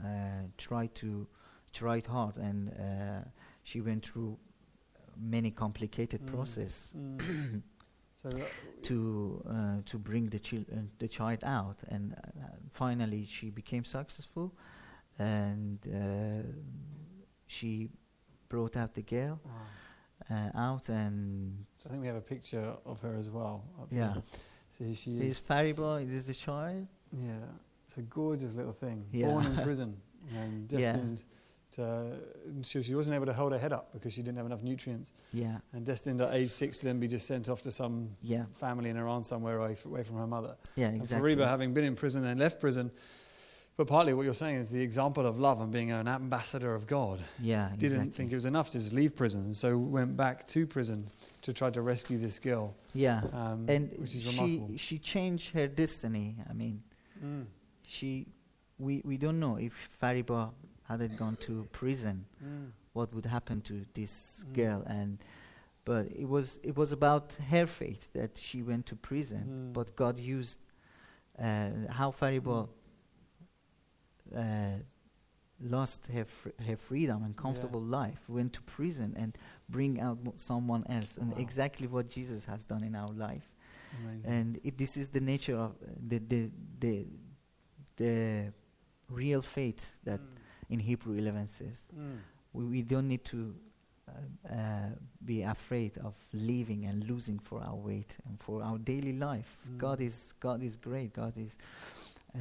uh, 0.00 0.48
tried 0.56 0.94
to 0.94 1.26
tried 1.72 2.06
hard, 2.06 2.36
and 2.36 2.70
uh, 2.70 3.28
she 3.64 3.80
went 3.80 4.04
through 4.06 4.38
many 5.16 5.50
complicated 5.50 6.20
Mm. 6.20 6.26
process 6.32 6.92
Mm. 6.94 7.62
so, 8.22 8.28
to 8.82 9.42
uh, 9.48 9.82
to 9.84 9.98
bring 9.98 10.30
the 10.30 10.38
chil- 10.38 10.66
uh, 10.72 10.82
the 10.98 11.08
child 11.08 11.42
out, 11.44 11.78
and 11.88 12.12
uh, 12.14 12.56
finally 12.72 13.26
she 13.26 13.50
became 13.50 13.84
successful, 13.84 14.52
and 15.18 15.78
uh, 15.86 16.42
she 17.46 17.88
brought 18.48 18.76
out 18.76 18.94
the 18.94 19.02
girl 19.02 19.40
wow. 19.44 20.36
uh, 20.54 20.58
out, 20.58 20.88
and 20.88 21.64
So 21.82 21.88
I 21.88 21.90
think 21.90 22.00
we 22.02 22.06
have 22.08 22.16
a 22.16 22.20
picture 22.20 22.74
of 22.84 23.00
her 23.00 23.16
as 23.16 23.30
well. 23.30 23.64
yeah, 23.90 24.12
there. 24.14 24.22
So 24.70 24.84
here 24.84 24.94
she 24.94 25.18
is. 25.18 25.40
Fariba, 25.40 26.04
this 26.06 26.14
is 26.14 26.26
the 26.26 26.34
child. 26.34 26.86
Yeah, 27.12 27.32
it's 27.86 27.96
a 27.98 28.02
gorgeous 28.02 28.54
little 28.54 28.72
thing. 28.72 29.04
Yeah. 29.12 29.26
Born 29.26 29.46
in 29.46 29.56
prison 29.62 29.96
and 30.34 30.68
destined. 30.68 31.18
Yeah. 31.26 31.32
to. 31.76 32.12
She, 32.62 32.82
she 32.82 32.94
wasn't 32.94 33.14
able 33.16 33.26
to 33.26 33.32
hold 33.32 33.52
her 33.52 33.58
head 33.58 33.72
up 33.72 33.92
because 33.92 34.12
she 34.12 34.22
didn't 34.22 34.36
have 34.36 34.46
enough 34.46 34.62
nutrients, 34.62 35.12
Yeah, 35.32 35.58
and 35.72 35.84
destined 35.84 36.20
at 36.20 36.32
age 36.34 36.50
six 36.50 36.78
to 36.78 36.86
then 36.86 36.98
be 37.00 37.08
just 37.08 37.26
sent 37.26 37.48
off 37.48 37.62
to 37.62 37.70
some 37.70 38.10
yeah, 38.22 38.44
family 38.54 38.90
in 38.90 38.96
Iran 38.96 39.24
somewhere 39.24 39.58
away, 39.58 39.76
away 39.84 40.02
from 40.04 40.16
her 40.16 40.26
mother. 40.26 40.56
yeah, 40.76 40.86
And 40.88 40.96
exactly. 40.96 41.34
Fariba, 41.34 41.46
having 41.48 41.74
been 41.74 41.84
in 41.84 41.94
prison 41.96 42.24
and 42.24 42.38
left 42.40 42.60
prison, 42.60 42.90
but 43.76 43.86
partly 43.86 44.14
what 44.14 44.24
you're 44.24 44.34
saying 44.34 44.56
is 44.56 44.70
the 44.70 44.80
example 44.82 45.26
of 45.26 45.38
love 45.38 45.60
and 45.60 45.70
being 45.70 45.90
an 45.92 46.08
ambassador 46.08 46.74
of 46.74 46.86
God. 46.86 47.20
yeah, 47.40 47.70
Didn't 47.76 48.12
think 48.16 48.32
it 48.32 48.34
was 48.34 48.44
enough 48.46 48.70
to 48.70 48.78
just 48.78 48.92
leave 48.92 49.14
prison, 49.14 49.40
and 49.44 49.56
so 49.56 49.76
went 49.76 50.16
back 50.16 50.46
to 50.48 50.66
prison 50.66 51.08
to 51.42 51.52
try 51.52 51.70
to 51.70 51.82
rescue 51.82 52.18
this 52.18 52.38
girl, 52.38 52.74
yeah, 52.94 53.20
um, 53.32 53.66
and 53.68 53.90
which 53.98 54.14
is 54.14 54.22
she 54.22 54.28
remarkable. 54.30 54.70
she 54.76 54.98
changed 54.98 55.52
her 55.52 55.66
destiny. 55.68 56.36
I 56.50 56.52
mean, 56.52 56.82
Mm, 57.24 57.46
she 57.86 58.26
we 58.78 59.00
we 59.04 59.16
don't 59.16 59.40
know 59.40 59.56
if 59.56 59.72
Fariba 60.02 60.50
hadn't 60.88 61.16
gone 61.16 61.36
to 61.36 61.66
prison, 61.72 62.26
mm, 62.44 62.70
what 62.92 63.14
would 63.14 63.26
happen 63.26 63.60
to 63.62 63.84
this 63.94 64.44
Mm. 64.44 64.54
girl 64.54 64.82
and 64.86 65.18
but 65.84 66.06
it 66.22 66.28
was 66.28 66.58
it 66.62 66.76
was 66.76 66.92
about 66.92 67.32
her 67.50 67.66
faith 67.66 68.08
that 68.12 68.36
she 68.38 68.62
went 68.62 68.84
to 68.86 68.96
prison 68.96 69.44
Mm. 69.48 69.72
but 69.72 69.96
God 69.96 70.18
used 70.18 70.58
uh, 71.38 71.70
how 71.90 72.10
Fariba 72.10 72.68
uh, 74.34 74.78
lost 75.60 76.06
her 76.12 76.24
fr- 76.24 76.50
her 76.66 76.76
freedom 76.76 77.22
and 77.24 77.34
comfortable 77.36 77.80
life 77.80 78.20
went 78.28 78.52
to 78.52 78.60
prison 78.62 79.14
and 79.16 79.36
bring 79.68 79.98
out 80.00 80.22
mo- 80.22 80.34
someone 80.36 80.84
else 80.88 81.16
and 81.16 81.32
Wow. 81.32 81.38
exactly 81.38 81.86
what 81.86 82.08
Jesus 82.08 82.44
has 82.44 82.64
done 82.66 82.84
in 82.84 82.94
our 82.94 83.08
life 83.08 83.48
amazing. 84.02 84.30
and 84.30 84.60
it, 84.64 84.76
this 84.76 84.96
is 84.96 85.08
the 85.08 85.20
nature 85.20 85.56
of 85.56 85.70
uh, 85.70 85.86
the 86.08 86.18
the 86.18 86.50
the 86.80 87.06
the 87.96 88.52
real 89.08 89.42
faith 89.42 89.92
that 90.04 90.20
Mm, 90.20 90.36
in 90.74 90.78
Hebrew 90.80 91.14
11 91.16 91.48
says 91.48 91.84
mm, 91.96 92.18
we, 92.52 92.64
we 92.64 92.82
don't 92.82 93.08
need 93.08 93.24
to 93.26 93.54
uh, 94.08 94.52
uh, 94.52 94.88
be 95.24 95.42
afraid 95.42 95.96
of 95.98 96.14
leaving 96.32 96.84
and 96.86 97.04
losing 97.08 97.38
for 97.38 97.60
our 97.62 97.76
weight 97.76 98.16
and 98.28 98.38
for 98.40 98.62
our 98.62 98.78
daily 98.78 99.12
life. 99.12 99.56
Mm. 99.68 99.78
God 99.78 100.00
is 100.00 100.34
God 100.40 100.62
is 100.62 100.76
great. 100.76 101.12
God 101.12 101.32
is 101.36 101.56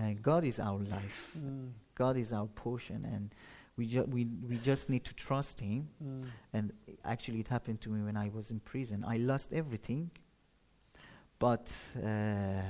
uh, 0.02 0.14
God 0.22 0.43
is 0.43 0.60
our 0.60 0.80
life. 0.80 1.36
mm, 1.38 1.72
God 1.96 2.18
is 2.18 2.34
our 2.34 2.48
portion, 2.48 3.06
and 3.06 3.34
we 3.78 3.88
ju- 3.88 4.08
we 4.10 4.26
we 4.50 4.58
just 4.58 4.89
need 4.89 5.04
to 5.06 5.14
trust 5.14 5.60
Him. 5.60 5.88
mm, 6.04 6.26
And 6.54 6.74
actually, 7.04 7.39
it 7.39 7.48
happened 7.48 7.82
to 7.82 7.89
me 7.89 8.02
when 8.04 8.18
I 8.18 8.30
was 8.30 8.52
in 8.52 8.60
prison. 8.60 9.04
I 9.08 9.18
lost 9.18 9.54
everything, 9.54 10.12
but 11.39 11.72
uh, 12.04 12.62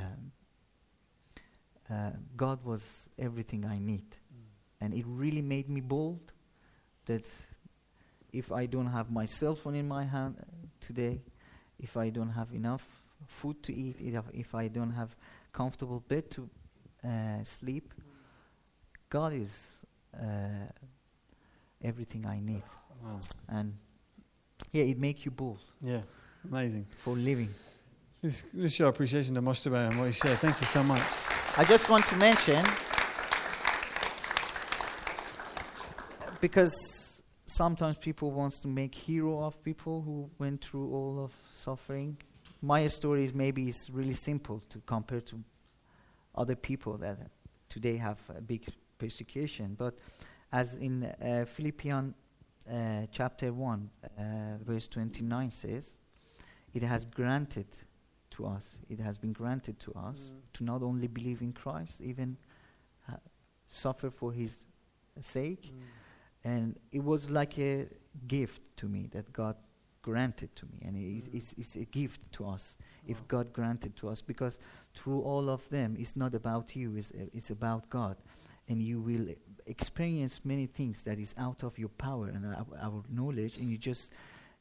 uh, 1.90 2.12
God 2.36 2.64
was 2.66 3.10
everything 3.18 3.66
I 3.66 3.78
need 3.80 4.06
mm. 4.12 4.48
and 4.82 4.94
it 4.94 5.06
really 5.08 5.42
made 5.42 5.70
me 5.70 5.82
bold 5.82 6.34
that 7.06 7.26
if 8.34 8.52
I 8.52 8.66
don't 8.66 8.88
have 8.88 9.12
my 9.12 9.26
cell 9.28 9.56
phone 9.56 9.76
in 9.76 9.88
my 9.88 10.04
hand 10.04 10.36
uh, 10.40 10.44
today, 10.82 11.22
if 11.80 11.96
I 11.96 12.10
don't 12.10 12.32
have 12.32 12.52
enough 12.54 12.84
food 13.28 13.62
to 13.64 13.74
eat, 13.74 13.96
if, 14.00 14.24
if 14.34 14.56
I 14.56 14.68
don't 14.68 14.92
have 14.92 15.16
comfortable 15.54 16.00
bed 16.08 16.30
to 16.32 16.50
uh, 17.06 17.43
sleep, 17.43 17.93
God 19.10 19.34
is 19.34 19.68
uh, 20.14 20.68
everything 21.84 22.26
I 22.26 22.39
need. 22.39 22.64
Wow. 23.03 23.20
And 23.47 23.74
yeah, 24.72 24.84
it 24.84 24.97
makes 24.97 25.26
you 25.26 25.32
bold 25.32 25.60
Yeah, 25.82 26.01
amazing. 26.49 26.88
for 27.03 27.16
living. 27.16 27.49
Let's, 28.24 28.43
let's 28.53 28.74
show 28.74 28.88
appreciation 28.88 29.36
to 29.36 29.41
Mojtaba 29.41 29.89
and 29.89 29.99
what 29.99 30.06
you 30.08 30.12
shared. 30.14 30.38
Thank 30.39 30.60
you 30.60 30.68
so 30.68 30.84
much. 30.84 31.03
I 31.58 31.64
just 31.64 31.89
want 31.89 32.08
to 32.08 32.16
mention 32.16 32.64
because 36.41 36.74
sometimes 37.45 37.97
people 37.97 38.32
wants 38.32 38.60
to 38.62 38.68
make 38.68 38.93
hero 38.95 39.43
of 39.43 39.62
people 39.64 40.01
who 40.01 40.30
went 40.39 40.64
through 40.64 40.91
all 40.93 41.24
of 41.24 41.32
suffering. 41.51 42.18
My 42.62 42.88
story 42.88 43.24
is 43.24 43.34
maybe 43.34 43.70
is 43.70 43.89
really 43.91 44.14
simple 44.14 44.62
to 44.70 44.82
compare 44.86 45.22
to 45.22 45.39
other 46.36 46.56
people 46.56 46.98
that 46.98 47.18
today 47.70 47.98
have 47.98 48.20
a 48.38 48.42
big 48.42 48.66
persecution. 48.98 49.76
But 49.78 49.98
as 50.52 50.76
in 50.76 51.04
uh, 51.04 51.46
Philippians 51.48 52.14
uh, 52.72 53.08
chapter 53.12 53.52
1, 53.54 53.90
uh, 54.18 54.22
verse 54.64 54.88
29 54.88 55.52
says, 55.52 55.98
it 56.74 56.84
has 56.84 57.06
granted 57.06 57.68
to 58.32 58.46
us, 58.46 58.78
it 58.90 59.00
has 59.00 59.18
been 59.18 59.34
granted 59.34 59.80
to 59.80 59.94
us 59.94 60.34
Mm. 60.34 60.54
to 60.54 60.64
not 60.64 60.84
only 60.84 61.08
believe 61.08 61.42
in 61.42 61.54
Christ, 61.54 62.02
even 62.02 62.38
uh, 63.10 63.14
suffer 63.70 64.10
for 64.10 64.34
his 64.34 64.66
sake. 65.22 65.72
And 66.44 66.78
it 66.92 67.04
was 67.04 67.30
like 67.30 67.58
a 67.60 67.88
gift 68.28 68.62
to 68.78 68.88
me 68.88 69.08
that 69.12 69.32
God 69.34 69.56
granted 70.02 70.56
to 70.58 70.66
me. 70.66 70.82
And 70.86 70.96
it 70.98 71.18
is, 71.18 71.30
Mm. 71.30 71.36
it's, 71.36 71.54
it's 71.58 71.76
a 71.76 71.86
gift 71.86 72.20
to 72.34 72.46
us 72.48 72.78
if 73.08 73.26
God 73.28 73.54
granted 73.54 73.96
to 73.98 74.10
us. 74.10 74.22
Because 74.22 74.60
through 74.96 75.22
all 75.22 75.50
of 75.50 75.68
them, 75.70 75.96
it's 76.00 76.16
not 76.16 76.34
about 76.34 76.76
you, 76.76 76.96
it's, 76.96 77.12
uh, 77.12 77.26
it's 77.34 77.50
about 77.50 77.89
God. 77.89 78.16
And 78.68 78.82
you 78.82 79.00
will 79.02 79.28
experience 79.68 80.41
many 80.43 80.66
things 80.68 81.04
that 81.04 81.20
is 81.20 81.36
out 81.38 81.64
of 81.64 81.78
your 81.78 81.89
power 81.89 82.28
and 82.30 82.46
our, 82.46 82.66
our 82.82 83.04
knowledge. 83.10 83.58
And 83.58 83.70
you 83.70 83.78
just, 83.78 84.12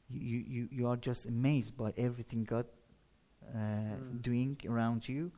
you, 0.09 0.37
you, 0.47 0.67
you 0.71 0.87
are 0.87 0.97
just 0.97 1.25
amazed 1.25 1.75
by 1.77 1.93
everything 1.97 2.43
God 2.43 2.65
uh, 3.53 3.57
Mm. 3.57 4.21
doing 4.21 4.57
around 4.67 5.07
you. 5.07 5.31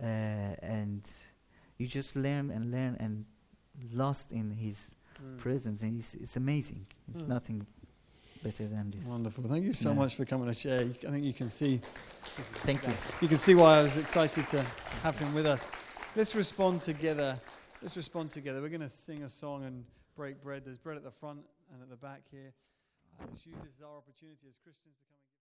Uh, 0.00 0.04
and 0.62 1.02
you 1.78 1.86
just 1.86 2.14
learn 2.16 2.50
and 2.50 2.70
learn 2.70 2.96
and 3.00 3.24
lost 3.92 4.32
in 4.32 4.50
His 4.50 4.94
Mm. 5.22 5.38
presence, 5.38 5.80
and 5.82 5.98
it's, 5.98 6.14
it's 6.14 6.36
amazing. 6.36 6.86
It's 7.08 7.22
Mm. 7.22 7.28
nothing 7.28 7.66
better 8.42 8.66
than 8.66 8.90
this. 8.90 9.04
Wonderful. 9.04 9.44
Thank 9.44 9.64
you 9.64 9.72
so 9.72 9.90
Yeah. 9.90 9.96
much 9.96 10.16
for 10.16 10.24
coming 10.24 10.46
to 10.48 10.54
share. 10.54 10.80
I 10.82 10.88
think 10.88 11.24
you 11.24 11.32
can 11.32 11.48
see 11.48 11.80
Thank 12.64 12.82
you. 12.86 12.92
you 13.20 13.28
can 13.28 13.38
see 13.38 13.54
why 13.54 13.78
I 13.78 13.82
was 13.82 13.96
excited 13.96 14.46
to 14.48 14.62
have 15.02 15.18
him 15.18 15.34
with 15.34 15.46
us. 15.46 15.68
Let's 16.14 16.34
respond 16.34 16.80
together. 16.80 17.40
Let's 17.82 17.96
respond 17.96 18.30
together. 18.30 18.60
We're 18.62 18.68
going 18.70 18.80
to 18.80 18.88
sing 18.88 19.22
a 19.22 19.28
song 19.28 19.64
and 19.64 19.84
break 20.14 20.42
bread. 20.42 20.64
There's 20.64 20.78
bread 20.78 20.96
at 20.96 21.04
the 21.04 21.10
front 21.10 21.40
and 21.72 21.82
at 21.82 21.90
the 21.90 21.96
back 21.96 22.22
here. 22.30 22.52
Uh, 23.20 23.24
let's 23.30 23.46
use 23.46 23.56
this 23.64 23.74
as 23.76 23.82
our 23.82 23.96
opportunity 23.96 24.46
as 24.48 24.56
Christians 24.64 24.96
to 24.96 25.04
come. 25.12 25.25